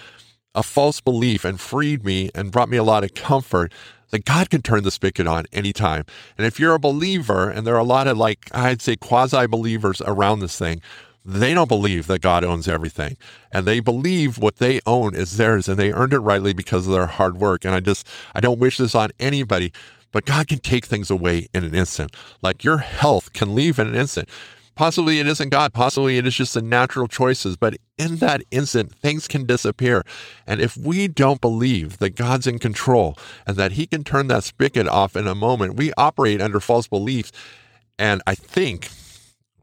a 0.55 0.63
false 0.63 1.01
belief 1.01 1.45
and 1.45 1.61
freed 1.61 2.05
me 2.05 2.31
and 2.35 2.51
brought 2.51 2.69
me 2.69 2.77
a 2.77 2.83
lot 2.83 3.05
of 3.05 3.15
comfort 3.15 3.73
that 4.11 4.25
God 4.25 4.51
can 4.51 4.63
turn 4.63 4.83
the 4.83 4.91
spigot 4.91 5.27
on 5.27 5.47
anytime. 5.53 6.05
And 6.37 6.47
if 6.47 6.59
you're 6.59 6.75
a 6.75 6.81
believer, 6.81 7.49
and 7.49 7.65
there 7.65 7.77
are 7.77 7.81
a 7.81 7.85
lot 7.85 8.09
of 8.09 8.19
like, 8.19 8.49
I'd 8.53 8.83
say 8.83 8.97
quasi 8.97 9.47
believers 9.47 10.03
around 10.05 10.41
this 10.41 10.59
thing, 10.59 10.81
they 11.25 11.55
don't 11.55 11.69
believe 11.69 12.07
that 12.07 12.21
God 12.21 12.45
owns 12.45 12.67
everything. 12.67 13.17
And 13.53 13.67
they 13.67 13.79
believe 13.81 14.39
what 14.39 14.57
they 14.57 14.81
own 14.87 15.15
is 15.15 15.37
theirs 15.37 15.69
and 15.69 15.79
they 15.79 15.93
earned 15.93 16.15
it 16.15 16.19
rightly 16.19 16.53
because 16.53 16.87
of 16.87 16.93
their 16.93 17.07
hard 17.07 17.37
work. 17.39 17.65
And 17.65 17.75
I 17.75 17.81
just, 17.81 18.07
I 18.35 18.41
don't 18.41 18.59
wish 18.59 18.79
this 18.79 18.95
on 18.95 19.11
anybody, 19.21 19.73
but 20.13 20.25
God 20.25 20.49
can 20.49 20.59
take 20.59 20.87
things 20.87 21.11
away 21.11 21.49
in 21.55 21.65
an 21.65 21.75
instant. 21.75 22.15
Like 22.43 22.65
your 22.65 22.79
health 22.79 23.33
can 23.33 23.55
leave 23.55 23.79
in 23.79 23.89
an 23.89 23.95
instant. 23.95 24.29
Possibly 24.75 25.19
it 25.19 25.27
isn't 25.27 25.51
God. 25.51 25.75
Possibly 25.75 26.17
it 26.17 26.27
is 26.27 26.35
just 26.35 26.55
the 26.55 26.63
natural 26.63 27.07
choices. 27.07 27.57
But 27.57 27.77
in 27.99 28.17
that 28.17 28.43
instant, 28.51 28.95
things 28.95 29.29
can 29.29 29.45
disappear. 29.45 30.05
And 30.47 30.61
if 30.61 30.77
we 30.77 31.07
don't 31.07 31.41
believe 31.41 31.99
that 31.99 32.17
God's 32.17 32.47
in 32.47 32.59
control 32.59 33.17
and 33.47 33.57
that 33.57 33.73
He 33.73 33.87
can 33.87 34.05
turn 34.05 34.29
that 34.29 34.45
spigot 34.45 34.89
off 34.89 35.17
in 35.17 35.27
a 35.27 35.35
moment, 35.35 35.77
we 35.77 35.93
operate 35.99 36.41
under 36.41 36.61
false 36.61 36.89
beliefs. 36.89 37.31
And 37.99 38.23
I 38.27 38.35
think, 38.35 38.89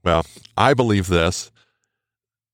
well, 0.04 0.24
I 0.56 0.74
believe 0.74 1.08
this 1.08 1.51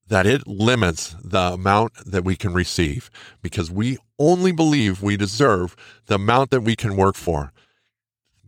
that 0.07 0.25
it 0.27 0.45
limits 0.47 1.15
the 1.23 1.53
amount 1.53 1.93
that 2.05 2.23
we 2.23 2.35
can 2.35 2.53
receive 2.53 3.09
because 3.41 3.71
we 3.71 3.97
only 4.19 4.51
believe 4.51 5.01
we 5.01 5.17
deserve 5.17 5.75
the 6.05 6.15
amount 6.15 6.51
that 6.51 6.61
we 6.61 6.75
can 6.75 6.95
work 6.95 7.15
for. 7.15 7.51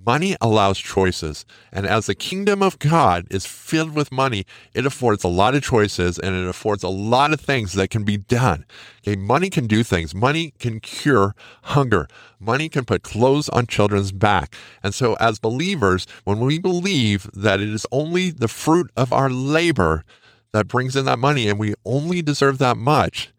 Money 0.05 0.35
allows 0.39 0.77
choices. 0.77 1.45
And 1.71 1.87
as 1.87 2.05
the 2.05 2.15
kingdom 2.15 2.61
of 2.61 2.77
God 2.77 3.25
is 3.31 3.45
filled 3.45 3.95
with 3.95 4.11
money, 4.11 4.45
it 4.73 4.85
affords 4.85 5.23
a 5.23 5.29
lot 5.29 5.55
of 5.55 5.63
choices 5.63 6.19
and 6.19 6.35
it 6.35 6.47
affords 6.47 6.83
a 6.83 6.89
lot 6.89 7.33
of 7.33 7.41
things 7.41 7.73
that 7.73 7.89
can 7.89 8.03
be 8.03 8.17
done. 8.17 8.65
Okay, 8.99 9.15
money 9.15 9.49
can 9.49 9.65
do 9.67 9.83
things. 9.83 10.13
Money 10.13 10.53
can 10.59 10.79
cure 10.79 11.33
hunger. 11.63 12.07
Money 12.39 12.69
can 12.69 12.85
put 12.85 13.01
clothes 13.01 13.49
on 13.49 13.65
children's 13.65 14.11
back. 14.11 14.55
And 14.83 14.93
so 14.93 15.15
as 15.15 15.39
believers, 15.39 16.05
when 16.23 16.39
we 16.39 16.59
believe 16.59 17.29
that 17.33 17.59
it 17.59 17.69
is 17.69 17.87
only 17.91 18.29
the 18.29 18.47
fruit 18.47 18.91
of 18.95 19.11
our 19.11 19.29
labor 19.29 20.03
that 20.51 20.67
brings 20.67 20.95
in 20.95 21.05
that 21.05 21.19
money 21.19 21.49
and 21.49 21.59
we 21.59 21.73
only 21.83 22.21
deserve 22.21 22.59
that 22.59 22.77
much, 22.77 23.33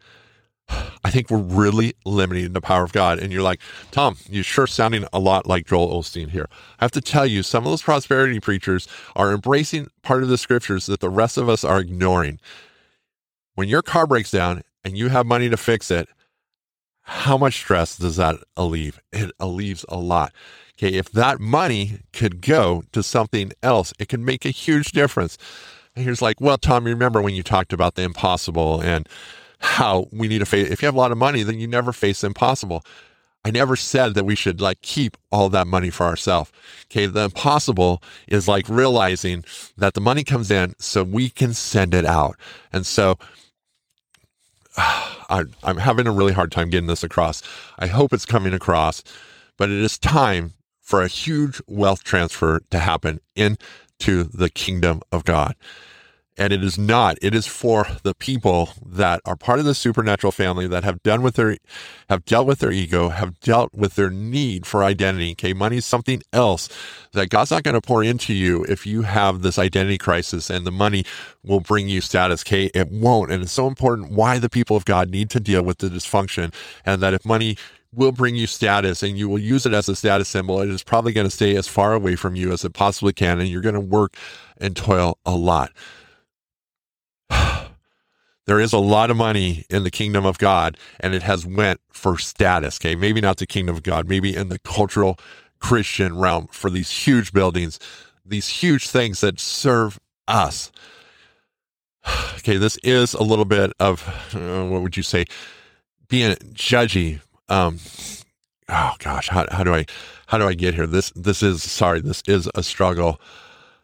I 0.69 1.11
think 1.11 1.31
we're 1.31 1.39
really 1.39 1.95
limiting 2.05 2.53
the 2.53 2.61
power 2.61 2.83
of 2.83 2.93
God. 2.93 3.19
And 3.19 3.33
you're 3.33 3.43
like, 3.43 3.61
Tom, 3.93 4.17
you're 4.29 4.43
sure 4.43 4.67
sounding 4.67 5.07
a 5.13 5.21
lot 5.21 5.47
like 5.47 5.67
Joel 5.67 6.03
Osteen 6.03 6.31
here. 6.31 6.49
I 6.81 6.85
have 6.85 6.91
to 6.93 7.01
tell 7.01 7.27
you, 7.27 7.43
some 7.43 7.65
of 7.65 7.71
those 7.71 7.83
prosperity 7.83 8.41
preachers 8.41 8.89
are 9.15 9.33
embracing 9.33 9.89
part 10.03 10.23
of 10.23 10.29
the 10.29 10.39
scriptures 10.39 10.87
that 10.87 11.01
the 11.01 11.11
rest 11.11 11.39
of 11.39 11.49
us 11.49 11.63
are 11.63 11.79
ignoring. 11.79 12.41
When 13.55 13.69
your 13.69 13.83
car 13.83 14.07
breaks 14.07 14.31
down 14.31 14.63
and 14.85 14.99
you 14.99 15.09
have 15.09 15.27
money 15.27 15.49
to 15.49 15.57
fix 15.57 15.91
it, 15.91 16.09
how 17.03 17.39
much 17.39 17.55
stress 17.55 17.97
does 17.97 18.17
that 18.17 18.37
alleviate? 18.57 19.01
It 19.13 19.31
alleviates 19.39 19.85
a 19.89 19.97
lot. 19.97 20.33
Okay, 20.79 20.95
if 20.95 21.11
that 21.13 21.41
money 21.41 22.01
could 22.13 22.43
go 22.43 22.83
to 22.93 23.03
something 23.03 23.53
else, 23.63 23.95
it 23.99 24.09
could 24.09 24.21
make 24.21 24.45
a 24.45 24.51
huge 24.51 24.91
difference. 24.91 25.39
And 25.95 26.05
here's 26.05 26.21
like, 26.21 26.41
well, 26.41 26.59
Tom, 26.59 26.87
you 26.87 26.93
remember 26.93 27.23
when 27.23 27.35
you 27.35 27.43
talked 27.43 27.73
about 27.73 27.95
the 27.95 28.03
impossible 28.03 28.81
and 28.81 29.09
how 29.59 30.09
we 30.13 30.29
need 30.29 30.39
to 30.39 30.47
face. 30.47 30.71
If 30.71 30.83
you 30.83 30.87
have 30.87 30.95
a 30.95 30.99
lot 30.99 31.13
of 31.13 31.19
money, 31.19 31.43
then 31.43 31.59
you 31.59 31.67
never 31.67 31.93
face 31.93 32.21
the 32.21 32.29
impossible. 32.29 32.85
I 33.45 33.51
never 33.51 33.77
said 33.77 34.15
that 34.15 34.25
we 34.25 34.35
should 34.35 34.61
like 34.61 34.83
keep 34.83 35.17
all 35.31 35.49
that 35.51 35.69
money 35.69 35.91
for 35.91 36.05
ourselves. 36.05 36.51
Okay. 36.91 37.07
The 37.07 37.27
impossible 37.27 38.03
is 38.27 38.49
like 38.49 38.69
realizing 38.69 39.45
that 39.77 39.95
the 39.95 40.01
money 40.01 40.25
comes 40.25 40.51
in 40.51 40.75
so 40.79 41.05
we 41.05 41.31
can 41.31 41.55
send 41.55 41.95
it 41.95 42.05
out. 42.05 42.37
And 42.73 42.85
so 42.85 43.19
I, 44.77 45.45
I'm 45.63 45.79
having 45.79 46.07
a 46.07 46.13
really 46.13 46.33
hard 46.33 46.51
time 46.53 46.71
getting 46.71 46.89
this 46.89 47.05
across. 47.05 47.43
I 47.79 47.87
hope 47.87 48.13
it's 48.13 48.27
coming 48.27 48.53
across, 48.53 49.03
but 49.57 49.71
it 49.71 49.79
is 49.79 49.99
time 49.99 50.55
for 50.81 51.03
a 51.03 51.09
huge 51.09 51.61
wealth 51.67 52.05
transfer 52.05 52.61
to 52.71 52.79
happen 52.79 53.21
into 53.35 54.25
the 54.25 54.51
kingdom 54.51 55.03
of 55.11 55.25
God. 55.25 55.57
And 56.39 56.53
it 56.53 56.63
is 56.63 56.79
not. 56.79 57.17
It 57.23 57.35
is 57.35 57.47
for 57.47 57.87
the 58.03 58.15
people 58.15 58.71
that 58.85 59.21
are 59.25 59.37
part 59.37 59.59
of 59.59 59.65
the 59.65 59.75
supernatural 59.75 60.33
family 60.33 60.67
that 60.69 60.85
have 60.85 61.03
done 61.03 61.23
with 61.23 61.37
their, 61.37 61.57
have 62.11 62.25
dealt 62.25 62.47
with 62.47 62.59
their 62.59 62.73
ego, 62.73 63.09
have 63.09 63.41
dealt 63.41 63.73
with 63.73 63.95
their 63.95 64.11
need 64.11 64.67
for 64.67 64.85
identity. 64.85 65.33
Okay. 65.33 65.53
Money 65.53 65.79
is 65.79 65.87
something 65.87 66.23
else 66.33 66.69
that 67.13 67.31
God's 67.31 67.51
not 67.51 67.63
going 67.63 67.75
to 67.75 67.81
pour 67.81 68.05
into 68.05 68.35
you 68.35 68.65
if 68.65 68.87
you 68.87 69.03
have 69.03 69.43
this 69.43 69.59
identity 69.59 69.99
crisis 69.99 70.51
and 70.51 70.67
the 70.67 70.73
money 70.73 71.05
will 71.43 71.61
bring 71.61 71.89
you 71.89 72.01
status. 72.01 72.43
Okay. 72.43 72.71
It 72.75 72.91
won't. 72.91 73.33
And 73.33 73.43
it's 73.43 73.53
so 73.53 73.67
important 73.67 74.11
why 74.11 74.39
the 74.39 74.51
people 74.51 74.77
of 74.77 74.85
God 74.85 75.11
need 75.11 75.31
to 75.31 75.41
deal 75.41 75.63
with 75.63 75.79
the 75.79 75.89
dysfunction 75.89 76.53
and 76.85 77.01
that 77.03 77.15
if 77.15 77.25
money 77.25 77.57
will 77.97 78.13
bring 78.13 78.37
you 78.37 78.47
status 78.47 79.03
and 79.03 79.19
you 79.19 79.29
will 79.29 79.39
use 79.39 79.65
it 79.67 79.73
as 79.73 79.89
a 79.89 79.97
status 79.97 80.29
symbol. 80.29 80.61
It 80.61 80.69
is 80.69 80.83
probably 80.83 81.13
going 81.13 81.27
to 81.27 81.31
stay 81.31 81.57
as 81.57 81.67
far 81.67 81.95
away 81.95 82.15
from 82.15 82.37
you 82.37 82.53
as 82.53 82.65
it 82.65 82.75
possibly 82.75 83.13
can. 83.13 83.41
And 83.41 83.49
you're 83.49 83.63
going 83.63 83.75
to 83.75 83.81
work 83.81 84.17
and 84.59 84.77
toil 84.77 85.19
a 85.25 85.35
lot. 85.35 85.73
There 88.47 88.61
is 88.61 88.73
a 88.73 88.79
lot 88.79 89.11
of 89.11 89.17
money 89.17 89.65
in 89.69 89.83
the 89.83 89.91
kingdom 89.91 90.25
of 90.25 90.39
God 90.39 90.77
and 91.01 91.15
it 91.15 91.23
has 91.23 91.45
went 91.45 91.81
for 91.91 92.17
status. 92.17 92.79
Okay. 92.79 92.95
Maybe 92.95 93.21
not 93.21 93.37
the 93.37 93.47
kingdom 93.47 93.75
of 93.75 93.83
God, 93.83 94.09
maybe 94.09 94.35
in 94.35 94.49
the 94.49 94.59
cultural 94.61 95.19
Christian 95.59 96.17
realm 96.19 96.49
for 96.51 96.71
these 96.71 96.91
huge 96.91 97.33
buildings, 97.33 97.79
these 98.25 98.49
huge 98.49 98.89
things 98.89 99.21
that 99.21 99.39
serve 99.39 99.99
us. 100.27 100.73
Okay. 102.37 102.59
This 102.59 102.79
is 102.85 103.15
a 103.15 103.25
little 103.25 103.45
bit 103.45 103.73
of, 103.81 104.07
uh, 104.33 104.65
what 104.67 104.81
would 104.81 104.97
you 104.97 105.03
say, 105.03 105.25
being 106.07 106.37
judgy. 106.53 107.21
Um, 107.49 107.81
oh 108.69 108.95
gosh, 109.01 109.29
how, 109.29 109.47
how 109.51 109.65
do 109.65 109.75
I, 109.75 109.87
how 110.29 110.39
do 110.39 110.47
I 110.47 110.55
get 110.55 110.75
here? 110.75 110.87
This, 110.87 111.11
this 111.17 111.43
is, 111.43 111.65
sorry, 111.65 112.01
this 112.01 112.23
is 112.29 112.49
a 112.55 112.63
struggle. 112.63 113.21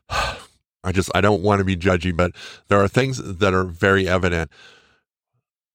I 0.85 0.93
just, 0.93 1.11
I 1.15 1.21
don't 1.21 1.43
want 1.43 1.61
to 1.61 1.65
be 1.65 1.77
judgy, 1.77 2.17
but 2.17 2.33
there 2.69 2.81
are 2.81 2.89
things 2.89 3.19
that 3.23 3.55
are 3.55 3.65
very 3.65 4.09
evident. 4.09 4.51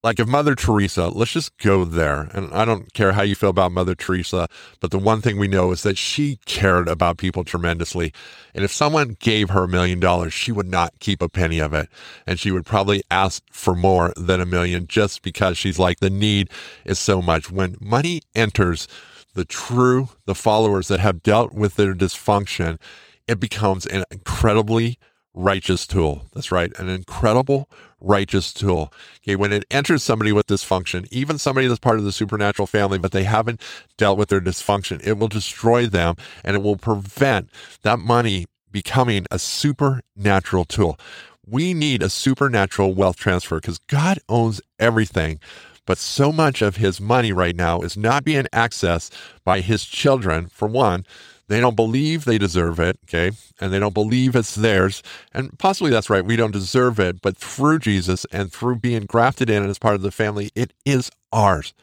Like 0.04 0.20
if 0.20 0.28
Mother 0.28 0.54
Teresa, 0.54 1.10
let's 1.10 1.32
just 1.32 1.58
go 1.58 1.84
there. 1.84 2.30
And 2.34 2.54
I 2.54 2.66
don't 2.66 2.94
care 2.94 3.14
how 3.14 3.24
you 3.24 3.36
feel 3.36 3.50
about 3.50 3.72
Mother 3.72 3.96
Teresa, 3.96 4.48
but 4.80 4.92
the 4.92 5.00
one 5.00 5.22
thing 5.22 5.38
we 5.40 5.48
know 5.48 5.72
is 5.72 5.84
that 5.84 5.98
she 5.98 6.40
cared 6.46 6.88
about 6.88 7.18
people 7.18 7.44
tremendously. 7.44 8.14
And 8.54 8.64
if 8.64 8.72
someone 8.72 9.18
gave 9.20 9.50
her 9.50 9.64
a 9.64 9.68
million 9.68 10.00
dollars, 10.00 10.34
she 10.34 10.52
would 10.52 10.68
not 10.68 10.94
keep 11.00 11.22
a 11.22 11.28
penny 11.28 11.60
of 11.60 11.74
it. 11.74 11.90
And 12.28 12.40
she 12.40 12.52
would 12.52 12.66
probably 12.66 13.02
ask 13.10 13.44
for 13.52 13.76
more 13.76 14.14
than 14.16 14.40
a 14.40 14.46
million 14.46 14.88
just 14.88 15.24
because 15.24 15.58
she's 15.58 15.80
like, 15.80 16.00
the 16.00 16.12
need 16.12 16.50
is 16.86 17.00
so 17.00 17.22
much. 17.22 17.52
When 17.52 17.76
money 17.82 18.22
enters 18.36 18.88
the 19.34 19.46
true, 19.46 20.10
the 20.26 20.36
followers 20.36 20.90
that 20.90 21.00
have 21.00 21.24
dealt 21.24 21.54
with 21.54 21.76
their 21.76 21.94
dysfunction, 21.94 22.80
it 23.27 23.39
becomes 23.39 23.86
an 23.86 24.03
incredibly 24.12 24.98
righteous 25.34 25.86
tool. 25.86 26.24
That's 26.34 26.51
right, 26.51 26.72
an 26.79 26.89
incredible 26.89 27.69
righteous 28.01 28.53
tool. 28.53 28.91
Okay, 29.22 29.36
when 29.36 29.53
it 29.53 29.65
enters 29.69 30.03
somebody 30.03 30.31
with 30.31 30.48
dysfunction, 30.48 31.07
even 31.12 31.38
somebody 31.38 31.67
that's 31.67 31.79
part 31.79 32.00
of 32.00 32.05
the 32.05 32.12
supernatural 32.12 32.67
family, 32.67 32.98
but 32.98 33.12
they 33.12 33.24
haven't 33.24 33.62
dealt 33.98 34.17
with 34.17 34.29
their 34.29 34.41
dysfunction, 34.41 35.05
it 35.05 35.17
will 35.17 35.27
destroy 35.27 35.86
them 35.86 36.15
and 36.43 36.55
it 36.55 36.63
will 36.63 36.77
prevent 36.77 37.50
that 37.84 38.00
money 38.00 38.48
becoming 38.72 39.25
a 39.31 39.39
supernatural 39.39 40.65
tool. 40.65 41.00
We 41.46 41.74
need 41.74 42.01
a 42.01 42.10
supernatural 42.10 42.93
wealth 42.93 43.15
transfer 43.15 43.57
because 43.57 43.79
God 43.88 44.19
owns 44.27 44.60
everything. 44.79 45.39
But 45.86 45.98
so 45.98 46.34
much 46.34 46.62
of 46.62 46.75
his 46.75 47.00
money 47.00 47.31
right 47.31 47.55
now 47.55 47.79
is 47.79 47.96
not 47.96 48.25
being 48.25 48.43
accessed 48.51 49.13
by 49.46 49.62
his 49.62 49.86
children, 49.86 50.48
for 50.48 50.67
one. 50.67 51.05
They 51.48 51.62
don't 51.62 51.75
believe 51.75 52.25
they 52.25 52.38
deserve 52.38 52.80
it, 52.80 53.00
okay? 53.06 53.32
And 53.60 53.72
they 53.72 53.80
don't 53.80 53.94
believe 53.94 54.36
it's 54.36 54.56
theirs. 54.56 55.01
And 55.34 55.58
possibly 55.58 55.92
that's 55.92 56.10
right. 56.10 56.25
We 56.25 56.36
don't 56.36 56.51
deserve 56.51 57.00
it, 57.00 57.22
but 57.22 57.38
through 57.38 57.80
Jesus 57.80 58.25
and 58.32 58.51
through 58.51 58.77
being 58.77 59.06
grafted 59.06 59.50
in 59.50 59.68
as 59.70 59.80
part 59.80 59.96
of 59.96 60.01
the 60.01 60.12
family, 60.12 60.51
it 60.56 60.74
is 60.86 61.10
ours. 61.32 61.74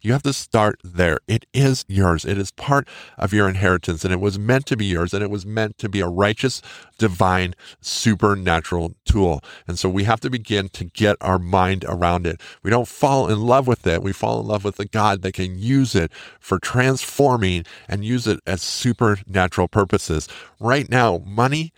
You 0.00 0.12
have 0.12 0.22
to 0.22 0.32
start 0.32 0.80
there. 0.82 1.18
It 1.28 1.44
is 1.52 1.84
yours. 1.86 2.24
It 2.24 2.38
is 2.38 2.50
part 2.52 2.88
of 3.18 3.32
your 3.32 3.48
inheritance 3.48 4.04
and 4.04 4.12
it 4.12 4.20
was 4.20 4.38
meant 4.38 4.66
to 4.66 4.76
be 4.76 4.86
yours 4.86 5.12
and 5.12 5.22
it 5.22 5.30
was 5.30 5.44
meant 5.44 5.76
to 5.78 5.88
be 5.88 6.00
a 6.00 6.08
righteous, 6.08 6.62
divine, 6.98 7.54
supernatural 7.80 8.94
tool. 9.04 9.42
And 9.66 9.78
so 9.78 9.88
we 9.88 10.04
have 10.04 10.20
to 10.20 10.30
begin 10.30 10.68
to 10.70 10.84
get 10.84 11.16
our 11.20 11.38
mind 11.38 11.84
around 11.86 12.26
it. 12.26 12.40
We 12.62 12.70
don't 12.70 12.88
fall 12.88 13.28
in 13.28 13.42
love 13.42 13.66
with 13.66 13.86
it. 13.86 14.02
We 14.02 14.12
fall 14.12 14.40
in 14.40 14.46
love 14.46 14.64
with 14.64 14.76
the 14.76 14.86
God 14.86 15.22
that 15.22 15.34
can 15.34 15.58
use 15.58 15.94
it 15.94 16.10
for 16.38 16.58
transforming 16.58 17.64
and 17.88 18.04
use 18.04 18.26
it 18.26 18.40
as 18.46 18.62
supernatural 18.62 19.68
purposes. 19.68 20.28
Right 20.58 20.88
now, 20.88 21.18
money 21.26 21.72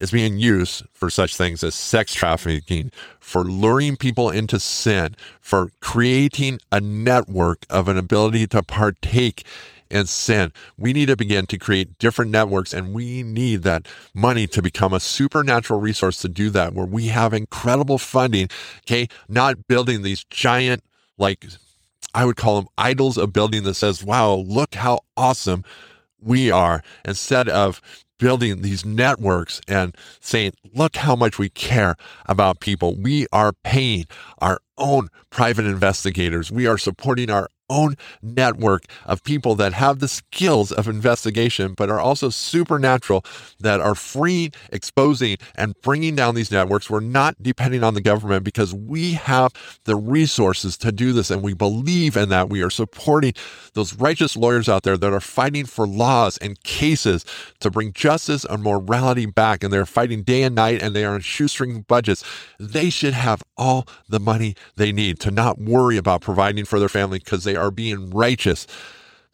is 0.00 0.10
being 0.10 0.38
used 0.38 0.84
for 0.92 1.10
such 1.10 1.36
things 1.36 1.64
as 1.64 1.74
sex 1.74 2.14
trafficking, 2.14 2.90
for 3.20 3.44
luring 3.44 3.96
people 3.96 4.30
into 4.30 4.60
sin, 4.60 5.16
for 5.40 5.70
creating 5.80 6.60
a 6.70 6.80
network 6.80 7.66
of 7.68 7.88
an 7.88 7.98
ability 7.98 8.46
to 8.46 8.62
partake 8.62 9.44
in 9.90 10.06
sin. 10.06 10.52
We 10.76 10.92
need 10.92 11.06
to 11.06 11.16
begin 11.16 11.46
to 11.46 11.58
create 11.58 11.98
different 11.98 12.30
networks 12.30 12.72
and 12.72 12.92
we 12.92 13.22
need 13.22 13.62
that 13.62 13.86
money 14.14 14.46
to 14.48 14.62
become 14.62 14.92
a 14.92 15.00
supernatural 15.00 15.80
resource 15.80 16.20
to 16.22 16.28
do 16.28 16.50
that 16.50 16.74
where 16.74 16.86
we 16.86 17.06
have 17.06 17.32
incredible 17.32 17.98
funding. 17.98 18.48
Okay. 18.86 19.08
Not 19.28 19.66
building 19.66 20.02
these 20.02 20.24
giant, 20.24 20.82
like, 21.16 21.46
I 22.14 22.24
would 22.24 22.36
call 22.36 22.56
them 22.60 22.68
idols 22.76 23.16
of 23.16 23.32
building 23.32 23.64
that 23.64 23.74
says, 23.74 24.04
wow, 24.04 24.34
look 24.34 24.74
how 24.74 25.00
awesome 25.16 25.64
we 26.20 26.50
are 26.50 26.82
instead 27.04 27.48
of 27.48 27.80
building 28.18 28.62
these 28.62 28.84
networks 28.84 29.60
and 29.68 29.96
saying, 30.20 30.52
look 30.74 30.96
how 30.96 31.16
much 31.16 31.38
we 31.38 31.48
care 31.48 31.96
about 32.26 32.60
people. 32.60 32.96
We 32.96 33.26
are 33.32 33.52
paying 33.64 34.06
our 34.38 34.60
own 34.78 35.08
private 35.30 35.66
investigators. 35.66 36.50
We 36.50 36.66
are 36.66 36.78
supporting 36.78 37.30
our 37.30 37.48
own 37.70 37.94
network 38.22 38.84
of 39.04 39.22
people 39.22 39.54
that 39.54 39.74
have 39.74 39.98
the 39.98 40.08
skills 40.08 40.72
of 40.72 40.88
investigation, 40.88 41.74
but 41.74 41.90
are 41.90 42.00
also 42.00 42.30
supernatural, 42.30 43.24
that 43.60 43.80
are 43.80 43.94
freeing, 43.94 44.52
exposing, 44.72 45.36
and 45.54 45.74
bringing 45.82 46.14
down 46.14 46.34
these 46.34 46.50
networks. 46.50 46.88
We're 46.88 47.00
not 47.00 47.36
depending 47.42 47.84
on 47.84 47.94
the 47.94 48.00
government 48.00 48.44
because 48.44 48.72
we 48.72 49.12
have 49.12 49.52
the 49.84 49.96
resources 49.96 50.76
to 50.78 50.92
do 50.92 51.12
this, 51.12 51.30
and 51.30 51.42
we 51.42 51.52
believe 51.52 52.16
in 52.16 52.30
that. 52.30 52.48
We 52.48 52.62
are 52.62 52.70
supporting 52.70 53.34
those 53.74 53.94
righteous 53.94 54.36
lawyers 54.36 54.68
out 54.68 54.82
there 54.82 54.96
that 54.96 55.12
are 55.12 55.20
fighting 55.20 55.66
for 55.66 55.86
laws 55.86 56.38
and 56.38 56.62
cases 56.62 57.24
to 57.60 57.70
bring 57.70 57.92
justice 57.92 58.44
and 58.44 58.62
morality 58.62 59.26
back, 59.26 59.62
and 59.62 59.70
they're 59.70 59.84
fighting 59.84 60.22
day 60.22 60.42
and 60.42 60.54
night, 60.54 60.82
and 60.82 60.96
they 60.96 61.04
are 61.04 61.14
on 61.14 61.20
shoestring 61.20 61.82
budgets. 61.82 62.24
They 62.58 62.88
should 62.88 63.14
have 63.14 63.42
all 63.58 63.86
the 64.08 64.20
money 64.20 64.54
they 64.76 64.92
need 64.92 65.20
to 65.20 65.30
not 65.30 65.58
worry 65.58 65.96
about 65.96 66.20
providing 66.20 66.64
for 66.64 66.78
their 66.78 66.88
family 66.88 67.18
because 67.18 67.44
they 67.44 67.56
are 67.56 67.70
being 67.70 68.10
righteous. 68.10 68.66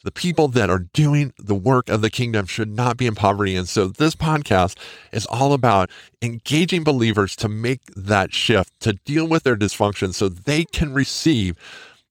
The 0.05 0.13
people 0.13 0.49
that 0.49 0.69
are 0.69 0.81
doing 0.93 1.33
the 1.39 1.55
work 1.55 1.89
of 1.89 2.03
the 2.03 2.11
kingdom 2.11 2.45
should 2.45 2.69
not 2.71 2.99
be 2.99 3.07
in 3.07 3.15
poverty. 3.15 3.57
And 3.57 3.67
so 3.67 3.89
this 3.89 4.15
podcast 4.15 4.77
is 5.13 5.25
all 5.27 5.55
about 5.55 5.91
engaging 6.21 6.85
believers 6.85 7.35
to 7.37 7.49
make 7.49 7.81
that 7.97 8.35
shift, 8.35 8.79
to 8.81 8.95
deal 9.05 9.27
with 9.27 9.45
their 9.45 9.57
dysfunction 9.57 10.13
so 10.13 10.29
they 10.29 10.65
can 10.65 10.93
receive 10.93 11.57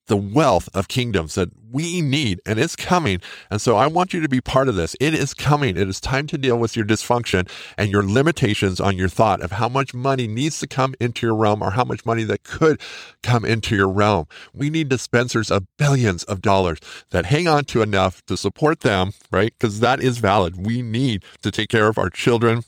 the 0.06 0.16
wealth 0.16 0.68
of 0.74 0.88
kingdoms 0.88 1.34
that 1.34 1.50
we 1.70 2.00
need 2.00 2.40
and 2.46 2.58
it's 2.58 2.76
coming. 2.76 3.20
And 3.50 3.60
so 3.60 3.76
I 3.76 3.88
want 3.88 4.14
you 4.14 4.20
to 4.20 4.28
be 4.28 4.40
part 4.40 4.68
of 4.68 4.76
this. 4.76 4.94
It 5.00 5.12
is 5.12 5.34
coming. 5.34 5.76
It 5.76 5.88
is 5.88 6.00
time 6.00 6.26
to 6.28 6.38
deal 6.38 6.56
with 6.56 6.76
your 6.76 6.84
dysfunction 6.84 7.48
and 7.76 7.90
your 7.90 8.04
limitations 8.04 8.80
on 8.80 8.96
your 8.96 9.08
thought 9.08 9.40
of 9.40 9.52
how 9.52 9.68
much 9.68 9.92
money 9.92 10.28
needs 10.28 10.60
to 10.60 10.68
come 10.68 10.94
into 11.00 11.26
your 11.26 11.34
realm 11.34 11.62
or 11.62 11.72
how 11.72 11.84
much 11.84 12.06
money 12.06 12.22
that 12.24 12.44
could 12.44 12.80
come 13.22 13.44
into 13.44 13.74
your 13.74 13.88
realm. 13.88 14.26
We 14.52 14.70
need 14.70 14.88
dispensers 14.88 15.50
of 15.50 15.66
billions 15.76 16.22
of 16.24 16.40
dollars 16.42 16.78
that 17.10 17.26
hang 17.26 17.48
on 17.48 17.64
to 17.66 17.82
enough 17.82 18.24
to 18.26 18.36
support 18.36 18.80
them, 18.80 19.12
right? 19.32 19.52
Because 19.58 19.80
that 19.80 20.00
is 20.00 20.18
valid. 20.18 20.64
We 20.64 20.80
need 20.80 21.24
to 21.42 21.50
take 21.50 21.70
care 21.70 21.88
of 21.88 21.98
our 21.98 22.10
children, 22.10 22.62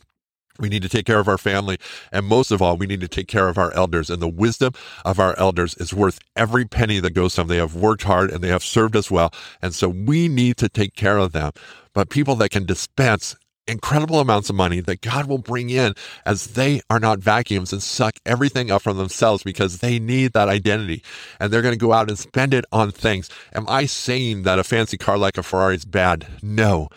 we 0.58 0.68
need 0.68 0.82
to 0.82 0.88
take 0.88 1.06
care 1.06 1.18
of 1.18 1.28
our 1.28 1.38
family. 1.38 1.78
And 2.12 2.26
most 2.26 2.50
of 2.50 2.62
all, 2.62 2.76
we 2.76 2.86
need 2.86 3.00
to 3.00 3.08
take 3.08 3.28
care 3.28 3.48
of 3.48 3.58
our 3.58 3.72
elders. 3.75 4.10
And 4.10 4.20
the 4.20 4.28
wisdom 4.28 4.72
of 5.04 5.18
our 5.18 5.38
elders 5.38 5.75
is 5.75 5.92
worth 5.92 6.18
every 6.34 6.64
penny 6.64 7.00
that 7.00 7.14
goes 7.14 7.34
to 7.34 7.40
them. 7.42 7.48
They 7.48 7.56
have 7.56 7.75
worked 7.75 8.02
hard 8.04 8.30
and 8.30 8.42
they 8.42 8.48
have 8.48 8.62
served 8.62 8.96
us 8.96 9.10
well. 9.10 9.32
And 9.62 9.75
so 9.75 9.88
we 9.88 10.28
need 10.28 10.56
to 10.58 10.68
take 10.68 10.94
care 10.94 11.18
of 11.18 11.32
them. 11.32 11.52
But 11.92 12.10
people 12.10 12.34
that 12.36 12.50
can 12.50 12.64
dispense 12.66 13.36
incredible 13.66 14.20
amounts 14.20 14.48
of 14.48 14.56
money 14.56 14.80
that 14.80 15.00
God 15.00 15.26
will 15.26 15.38
bring 15.38 15.70
in 15.70 15.94
as 16.25 16.48
they 16.48 16.80
are 16.88 17.00
not 17.00 17.18
vacuums 17.18 17.72
and 17.72 17.82
suck 17.82 18.16
everything 18.25 18.70
up 18.70 18.82
from 18.82 18.96
themselves 18.96 19.42
because 19.42 19.78
they 19.78 19.98
need 19.98 20.32
that 20.32 20.48
identity 20.48 21.02
and 21.40 21.52
they're 21.52 21.62
going 21.62 21.75
to 21.75 21.78
go 21.78 21.92
out 21.92 22.08
and 22.08 22.18
spend 22.18 22.54
it 22.54 22.64
on 22.72 22.90
things. 22.90 23.28
Am 23.54 23.66
I 23.68 23.86
saying 23.86 24.42
that 24.42 24.58
a 24.58 24.64
fancy 24.64 24.96
car 24.96 25.18
like 25.18 25.38
a 25.38 25.42
Ferrari 25.42 25.75
is 25.75 25.84
bad? 25.84 26.26
No. 26.42 26.88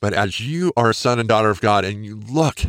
But 0.00 0.14
as 0.14 0.40
you 0.40 0.72
are 0.76 0.90
a 0.90 0.94
son 0.94 1.18
and 1.18 1.28
daughter 1.28 1.50
of 1.50 1.60
God 1.60 1.84
and 1.84 2.04
you 2.04 2.16
look 2.16 2.60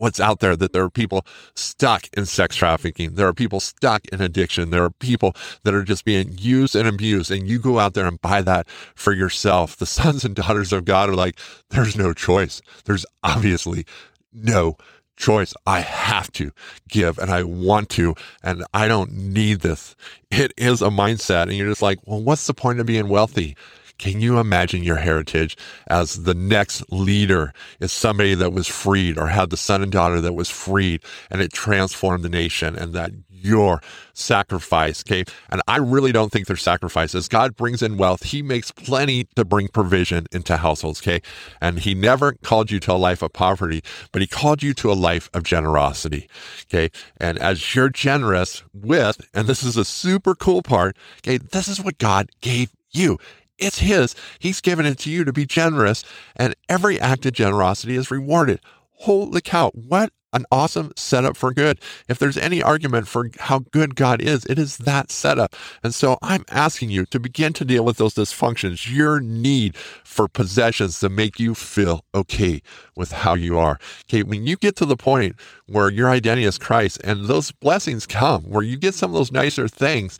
what's 0.00 0.18
out 0.18 0.40
there 0.40 0.56
that 0.56 0.72
there 0.72 0.82
are 0.82 0.90
people 0.90 1.26
stuck 1.54 2.08
in 2.16 2.24
sex 2.24 2.56
trafficking. 2.56 3.14
There 3.14 3.28
are 3.28 3.34
people 3.34 3.60
stuck 3.60 4.06
in 4.06 4.22
addiction. 4.22 4.70
There 4.70 4.82
are 4.82 4.90
people 4.90 5.34
that 5.62 5.74
are 5.74 5.84
just 5.84 6.06
being 6.06 6.34
used 6.38 6.74
and 6.74 6.88
abused. 6.88 7.30
And 7.30 7.46
you 7.46 7.58
go 7.58 7.78
out 7.78 7.92
there 7.92 8.06
and 8.06 8.20
buy 8.20 8.40
that 8.42 8.66
for 8.94 9.12
yourself. 9.12 9.76
The 9.76 9.86
sons 10.00 10.24
and 10.24 10.34
daughters 10.34 10.72
of 10.72 10.86
God 10.86 11.10
are 11.10 11.14
like, 11.14 11.38
there's 11.68 11.96
no 11.96 12.14
choice. 12.14 12.62
There's 12.86 13.04
obviously 13.22 13.84
no 14.32 14.78
choice. 15.16 15.52
I 15.66 15.80
have 15.80 16.32
to 16.32 16.50
give 16.88 17.18
and 17.18 17.30
I 17.30 17.42
want 17.42 17.90
to, 17.90 18.14
and 18.42 18.64
I 18.72 18.88
don't 18.88 19.12
need 19.12 19.60
this. 19.60 19.94
It 20.30 20.54
is 20.56 20.80
a 20.80 20.88
mindset. 20.88 21.42
And 21.42 21.52
you're 21.52 21.68
just 21.68 21.82
like, 21.82 21.98
well, 22.06 22.22
what's 22.22 22.46
the 22.46 22.54
point 22.54 22.80
of 22.80 22.86
being 22.86 23.08
wealthy? 23.08 23.54
Can 24.00 24.22
you 24.22 24.38
imagine 24.38 24.82
your 24.82 24.96
heritage 24.96 25.58
as 25.88 26.22
the 26.22 26.34
next 26.34 26.90
leader 26.90 27.52
is 27.80 27.92
somebody 27.92 28.34
that 28.34 28.52
was 28.52 28.66
freed 28.66 29.18
or 29.18 29.26
had 29.26 29.50
the 29.50 29.58
son 29.58 29.82
and 29.82 29.92
daughter 29.92 30.22
that 30.22 30.32
was 30.32 30.48
freed 30.48 31.02
and 31.30 31.42
it 31.42 31.52
transformed 31.52 32.24
the 32.24 32.30
nation 32.30 32.76
and 32.76 32.94
that 32.94 33.12
your 33.28 33.82
sacrifice, 34.14 35.02
okay? 35.06 35.24
And 35.50 35.60
I 35.68 35.76
really 35.76 36.12
don't 36.12 36.32
think 36.32 36.46
there's 36.46 36.62
sacrifices. 36.62 37.28
God 37.28 37.56
brings 37.56 37.82
in 37.82 37.98
wealth. 37.98 38.22
He 38.22 38.42
makes 38.42 38.70
plenty 38.70 39.24
to 39.36 39.44
bring 39.44 39.68
provision 39.68 40.26
into 40.32 40.56
households, 40.56 41.00
okay? 41.02 41.20
And 41.60 41.80
he 41.80 41.94
never 41.94 42.32
called 42.42 42.70
you 42.70 42.80
to 42.80 42.92
a 42.92 42.94
life 42.94 43.20
of 43.22 43.32
poverty, 43.34 43.82
but 44.12 44.22
he 44.22 44.28
called 44.28 44.62
you 44.62 44.72
to 44.74 44.90
a 44.90 44.94
life 44.94 45.28
of 45.34 45.42
generosity, 45.42 46.28
okay? 46.64 46.90
And 47.18 47.38
as 47.38 47.74
you're 47.74 47.90
generous 47.90 48.62
with, 48.72 49.28
and 49.34 49.46
this 49.46 49.62
is 49.62 49.76
a 49.76 49.84
super 49.84 50.34
cool 50.34 50.62
part, 50.62 50.96
okay, 51.18 51.36
this 51.36 51.68
is 51.68 51.82
what 51.82 51.98
God 51.98 52.30
gave 52.40 52.70
you. 52.92 53.18
It's 53.60 53.78
His. 53.78 54.14
He's 54.38 54.60
given 54.60 54.86
it 54.86 54.98
to 55.00 55.10
you 55.10 55.24
to 55.24 55.32
be 55.32 55.46
generous, 55.46 56.04
and 56.36 56.54
every 56.68 56.98
act 56.98 57.26
of 57.26 57.32
generosity 57.32 57.96
is 57.96 58.10
rewarded. 58.10 58.60
Holy 58.92 59.40
cow, 59.40 59.70
what 59.74 60.12
an 60.32 60.44
awesome 60.50 60.92
setup 60.96 61.36
for 61.36 61.52
good. 61.52 61.80
If 62.08 62.18
there's 62.18 62.36
any 62.36 62.62
argument 62.62 63.08
for 63.08 63.30
how 63.38 63.60
good 63.70 63.96
God 63.96 64.20
is, 64.20 64.44
it 64.46 64.58
is 64.58 64.78
that 64.78 65.10
setup. 65.10 65.56
And 65.82 65.94
so 65.94 66.18
I'm 66.22 66.44
asking 66.50 66.90
you 66.90 67.06
to 67.06 67.18
begin 67.18 67.52
to 67.54 67.64
deal 67.64 67.84
with 67.84 67.96
those 67.96 68.14
dysfunctions, 68.14 68.92
your 68.92 69.20
need 69.20 69.76
for 69.76 70.28
possessions 70.28 71.00
to 71.00 71.08
make 71.08 71.40
you 71.40 71.54
feel 71.54 72.04
okay 72.14 72.62
with 72.96 73.12
how 73.12 73.34
you 73.34 73.58
are. 73.58 73.78
Okay, 74.04 74.22
when 74.22 74.46
you 74.46 74.56
get 74.56 74.76
to 74.76 74.86
the 74.86 74.96
point 74.96 75.36
where 75.66 75.90
your 75.90 76.10
identity 76.10 76.46
is 76.46 76.58
Christ 76.58 77.00
and 77.02 77.26
those 77.26 77.50
blessings 77.50 78.06
come, 78.06 78.42
where 78.44 78.62
you 78.62 78.76
get 78.76 78.94
some 78.94 79.10
of 79.10 79.14
those 79.14 79.32
nicer 79.32 79.68
things, 79.68 80.18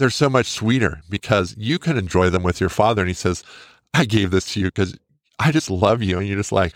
they're 0.00 0.10
so 0.10 0.30
much 0.30 0.46
sweeter 0.46 1.02
because 1.08 1.54
you 1.58 1.78
can 1.78 1.96
enjoy 1.96 2.30
them 2.30 2.42
with 2.42 2.58
your 2.58 2.70
father. 2.70 3.02
And 3.02 3.08
he 3.08 3.14
says, 3.14 3.44
I 3.92 4.06
gave 4.06 4.30
this 4.30 4.52
to 4.54 4.60
you 4.60 4.66
because 4.66 4.98
I 5.38 5.52
just 5.52 5.70
love 5.70 6.02
you. 6.02 6.18
And 6.18 6.26
you're 6.26 6.38
just 6.38 6.52
like, 6.52 6.72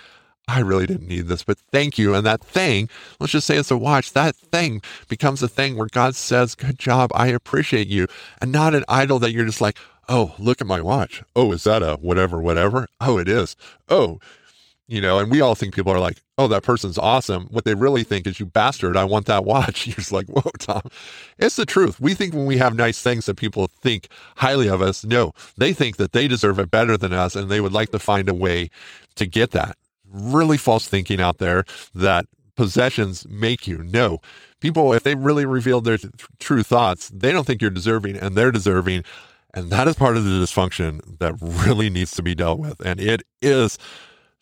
I 0.47 0.61
really 0.61 0.87
didn't 0.87 1.09
need 1.09 1.27
this, 1.27 1.43
but 1.43 1.57
thank 1.73 1.97
you. 1.97 2.15
And 2.15 2.27
that 2.27 2.45
thing, 2.45 2.91
let's 3.19 3.33
just 3.33 3.47
say 3.47 3.57
it's 3.57 3.71
a 3.71 3.79
watch, 3.79 4.13
that 4.13 4.37
thing 4.37 4.83
becomes 5.09 5.43
a 5.43 5.49
thing 5.49 5.77
where 5.77 5.89
God 5.91 6.15
says, 6.15 6.55
Good 6.55 6.79
job, 6.79 7.11
I 7.15 7.29
appreciate 7.29 7.89
you. 7.89 8.07
And 8.43 8.53
not 8.53 8.75
an 8.75 8.85
idol 8.87 9.19
that 9.21 9.33
you're 9.33 9.47
just 9.47 9.63
like, 9.63 9.79
Oh, 10.07 10.35
look 10.39 10.61
at 10.61 10.67
my 10.67 10.83
watch. 10.83 11.23
Oh, 11.35 11.51
is 11.53 11.65
that 11.65 11.83
a 11.83 11.95
whatever, 11.95 12.43
whatever? 12.43 12.89
Oh, 13.01 13.17
it 13.17 13.27
is. 13.27 13.57
Oh, 13.89 14.21
you 14.87 15.01
know, 15.01 15.19
and 15.19 15.31
we 15.31 15.41
all 15.41 15.55
think 15.55 15.75
people 15.75 15.93
are 15.93 16.01
like, 16.01 16.23
oh, 16.37 16.47
that 16.49 16.63
person's 16.63 16.99
awesome. 16.99 17.47
What 17.51 17.65
they 17.65 17.75
really 17.75 18.05
think 18.05 18.27
is, 18.27 18.39
you 18.39 18.47
bastard, 18.47 18.97
I 18.97 19.05
want 19.05 19.27
that 19.27 19.45
watch. 19.47 19.87
You're 19.87 19.97
just 19.97 20.13
like, 20.13 20.27
whoa, 20.29 20.51
Tom. 20.59 20.83
It's 21.39 21.57
the 21.57 21.67
truth. 21.67 22.01
We 22.01 22.15
think 22.15 22.35
when 22.35 22.47
we 22.47 22.59
have 22.59 22.75
nice 22.75 23.01
things 23.01 23.27
that 23.27 23.37
people 23.37 23.69
think 23.81 24.09
highly 24.37 24.69
of 24.69 24.83
us. 24.83 25.05
No, 25.05 25.33
they 25.57 25.73
think 25.73 25.97
that 25.97 26.13
they 26.13 26.29
deserve 26.29 26.59
it 26.59 26.71
better 26.71 26.97
than 26.97 27.13
us 27.13 27.35
and 27.35 27.51
they 27.51 27.61
would 27.61 27.73
like 27.73 27.91
to 27.91 27.99
find 27.99 28.29
a 28.29 28.35
way 28.35 28.69
to 29.17 29.27
get 29.27 29.53
that. 29.53 29.77
Really 30.07 30.59
false 30.59 30.87
thinking 30.87 31.21
out 31.21 31.39
there 31.39 31.65
that 31.95 32.27
possessions 32.57 33.27
make 33.29 33.67
you. 33.67 33.83
No, 33.83 34.19
people, 34.61 34.93
if 34.93 35.03
they 35.03 35.15
really 35.15 35.47
reveal 35.47 35.81
their 35.81 35.99
th- 35.99 36.13
true 36.39 36.63
thoughts, 36.63 37.09
they 37.09 37.33
don't 37.33 37.47
think 37.47 37.61
you're 37.61 37.71
deserving 37.71 38.17
and 38.17 38.37
they're 38.37 38.53
deserving. 38.53 39.03
And 39.55 39.71
that 39.71 39.89
is 39.89 39.97
part 39.97 40.17
of 40.17 40.25
the 40.25 40.31
dysfunction 40.31 41.19
that 41.19 41.35
really 41.41 41.91
needs 41.91 42.13
to 42.13 42.23
be 42.23 42.35
dealt 42.35 42.59
with. 42.59 42.81
And 42.85 43.01
it 43.01 43.23
is 43.41 43.79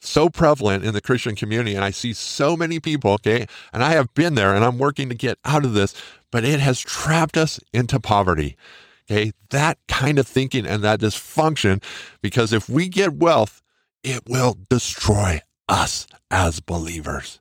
so 0.05 0.29
prevalent 0.29 0.85
in 0.85 0.95
the 0.95 1.01
Christian 1.01 1.35
community. 1.35 1.75
And 1.75 1.85
I 1.85 1.91
see 1.91 2.13
so 2.13 2.57
many 2.57 2.81
people, 2.81 3.13
okay, 3.13 3.47
and 3.73 3.83
I 3.83 3.93
have 3.93 4.13
been 4.15 4.35
there 4.35 4.55
and 4.55 4.65
I'm 4.65 4.79
working 4.79 5.09
to 5.09 5.15
get 5.15 5.39
out 5.45 5.65
of 5.65 5.75
this, 5.75 5.95
but 6.31 6.45
it 6.45 6.61
has 6.61 6.81
trapped 6.81 7.37
us 7.37 7.61
into 7.73 8.01
poverty. 8.01 8.57
Okay, 9.11 9.33
that 9.51 9.79
kind 9.89 10.19
of 10.19 10.27
thinking 10.27 10.67
and 10.67 10.83
that 10.85 11.01
dysfunction, 11.01 11.83
because 12.21 12.53
if 12.53 12.69
we 12.69 12.89
get 12.89 13.15
wealth, 13.15 13.61
it 14.03 14.23
will 14.29 14.57
destroy 14.69 15.41
us 15.69 16.07
as 16.31 16.61
believers. 16.61 17.41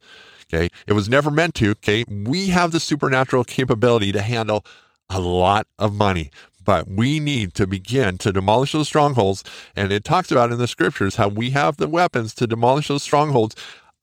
Okay, 0.53 0.69
it 0.87 0.93
was 0.93 1.07
never 1.07 1.31
meant 1.31 1.55
to. 1.55 1.71
Okay, 1.71 2.03
we 2.09 2.47
have 2.47 2.71
the 2.71 2.79
supernatural 2.79 3.43
capability 3.43 4.11
to 4.11 4.21
handle 4.21 4.65
a 5.09 5.19
lot 5.19 5.67
of 5.77 5.93
money, 5.93 6.31
but 6.63 6.87
we 6.87 7.19
need 7.19 7.53
to 7.55 7.67
begin 7.67 8.17
to 8.19 8.31
demolish 8.31 8.71
those 8.71 8.87
strongholds. 8.87 9.43
And 9.75 9.91
it 9.91 10.03
talks 10.03 10.31
about 10.31 10.51
in 10.51 10.57
the 10.57 10.67
scriptures 10.67 11.15
how 11.15 11.27
we 11.27 11.51
have 11.51 11.77
the 11.77 11.87
weapons 11.87 12.33
to 12.35 12.47
demolish 12.47 12.87
those 12.87 13.03
strongholds 13.03 13.55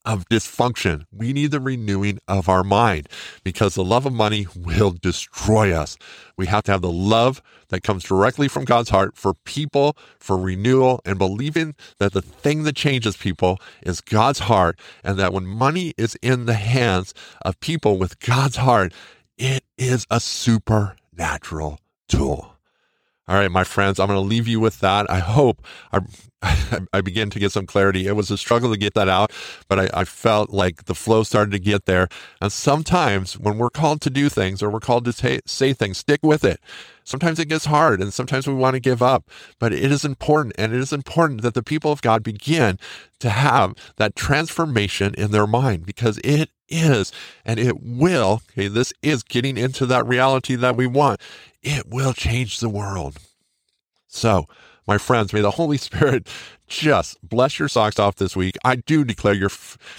of 0.05 0.27
dysfunction. 0.29 1.05
We 1.11 1.33
need 1.33 1.51
the 1.51 1.59
renewing 1.59 2.19
of 2.27 2.47
our 2.47 2.63
mind 2.63 3.09
because 3.43 3.75
the 3.75 3.83
love 3.83 4.05
of 4.05 4.13
money 4.13 4.47
will 4.55 4.91
destroy 4.91 5.73
us. 5.73 5.97
We 6.37 6.47
have 6.47 6.63
to 6.63 6.71
have 6.71 6.81
the 6.81 6.91
love 6.91 7.41
that 7.67 7.83
comes 7.83 8.03
directly 8.03 8.47
from 8.47 8.65
God's 8.65 8.89
heart 8.89 9.15
for 9.15 9.33
people, 9.33 9.97
for 10.19 10.37
renewal, 10.37 11.01
and 11.05 11.19
believing 11.19 11.75
that 11.99 12.13
the 12.13 12.21
thing 12.21 12.63
that 12.63 12.75
changes 12.75 13.17
people 13.17 13.59
is 13.83 14.01
God's 14.01 14.39
heart, 14.39 14.79
and 15.03 15.17
that 15.19 15.33
when 15.33 15.45
money 15.45 15.93
is 15.97 16.15
in 16.21 16.45
the 16.45 16.55
hands 16.55 17.13
of 17.43 17.59
people 17.59 17.97
with 17.97 18.19
God's 18.19 18.55
heart, 18.55 18.93
it 19.37 19.63
is 19.77 20.07
a 20.09 20.19
supernatural 20.19 21.79
tool. 22.09 22.55
All 23.29 23.35
right, 23.35 23.51
my 23.51 23.63
friends, 23.63 23.99
I'm 23.99 24.07
going 24.07 24.17
to 24.17 24.27
leave 24.27 24.47
you 24.47 24.59
with 24.59 24.79
that. 24.79 25.07
I 25.07 25.19
hope 25.19 25.63
I, 25.93 25.99
I 26.93 27.01
begin 27.01 27.29
to 27.29 27.37
get 27.37 27.51
some 27.51 27.67
clarity. 27.67 28.07
It 28.07 28.15
was 28.15 28.31
a 28.31 28.37
struggle 28.39 28.71
to 28.71 28.77
get 28.77 28.95
that 28.95 29.07
out, 29.07 29.31
but 29.67 29.79
I, 29.79 30.01
I, 30.01 30.03
felt 30.03 30.49
like 30.49 30.85
the 30.85 30.95
flow 30.95 31.21
started 31.21 31.51
to 31.51 31.59
get 31.59 31.85
there. 31.85 32.07
And 32.41 32.51
sometimes 32.51 33.37
when 33.37 33.59
we're 33.59 33.69
called 33.69 34.01
to 34.01 34.09
do 34.09 34.29
things 34.29 34.63
or 34.63 34.71
we're 34.71 34.79
called 34.79 35.05
to 35.05 35.13
say, 35.13 35.41
say 35.45 35.73
things, 35.73 35.99
stick 35.99 36.21
with 36.23 36.43
it. 36.43 36.59
Sometimes 37.03 37.37
it 37.37 37.49
gets 37.49 37.65
hard 37.65 38.01
and 38.01 38.11
sometimes 38.11 38.47
we 38.47 38.55
want 38.55 38.73
to 38.73 38.79
give 38.79 39.03
up, 39.03 39.29
but 39.59 39.73
it 39.73 39.91
is 39.91 40.03
important. 40.03 40.55
And 40.57 40.73
it 40.73 40.79
is 40.79 40.91
important 40.91 41.43
that 41.43 41.53
the 41.53 41.61
people 41.61 41.91
of 41.91 42.01
God 42.01 42.23
begin 42.23 42.79
to 43.19 43.29
have 43.29 43.75
that 43.97 44.15
transformation 44.15 45.13
in 45.13 45.29
their 45.29 45.45
mind 45.45 45.85
because 45.85 46.19
it 46.23 46.49
is 46.69 47.11
and 47.45 47.59
it 47.59 47.81
will. 47.81 48.41
Okay, 48.51 48.67
this 48.67 48.93
is 49.01 49.23
getting 49.23 49.57
into 49.57 49.85
that 49.87 50.05
reality 50.05 50.55
that 50.55 50.75
we 50.75 50.87
want 50.87 51.19
it 51.61 51.87
will 51.87 52.13
change 52.13 52.59
the 52.59 52.69
world. 52.69 53.17
So, 54.07 54.45
my 54.87 54.97
friends, 54.97 55.33
may 55.33 55.41
the 55.41 55.51
Holy 55.51 55.77
Spirit 55.89 56.27
just 56.67 57.17
bless 57.27 57.57
your 57.57 57.67
socks 57.67 57.99
off 57.99 58.15
this 58.15 58.35
week. 58.35 58.55
I 58.63 58.75
do 58.75 59.03
declare 59.03 59.33
your 59.33 59.49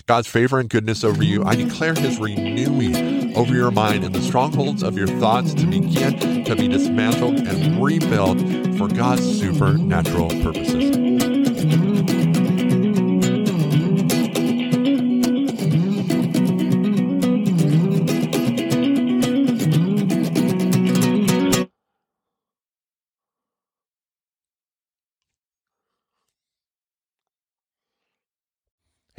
God's 0.06 0.28
favor 0.28 0.60
and 0.60 0.68
goodness 0.68 1.02
over 1.02 1.22
you. 1.22 1.44
I 1.44 1.56
declare 1.56 1.94
his 1.94 2.18
renewing 2.18 3.36
over 3.36 3.54
your 3.54 3.70
mind 3.70 4.04
and 4.04 4.14
the 4.14 4.22
strongholds 4.22 4.82
of 4.82 4.96
your 4.96 5.08
thoughts 5.08 5.52
to 5.54 5.66
begin 5.66 6.44
to 6.44 6.56
be 6.56 6.68
dismantled 6.68 7.38
and 7.46 7.82
rebuilt 7.82 8.38
for 8.78 8.88
God's 8.88 9.40
supernatural 9.40 10.28
purposes. 10.42 11.39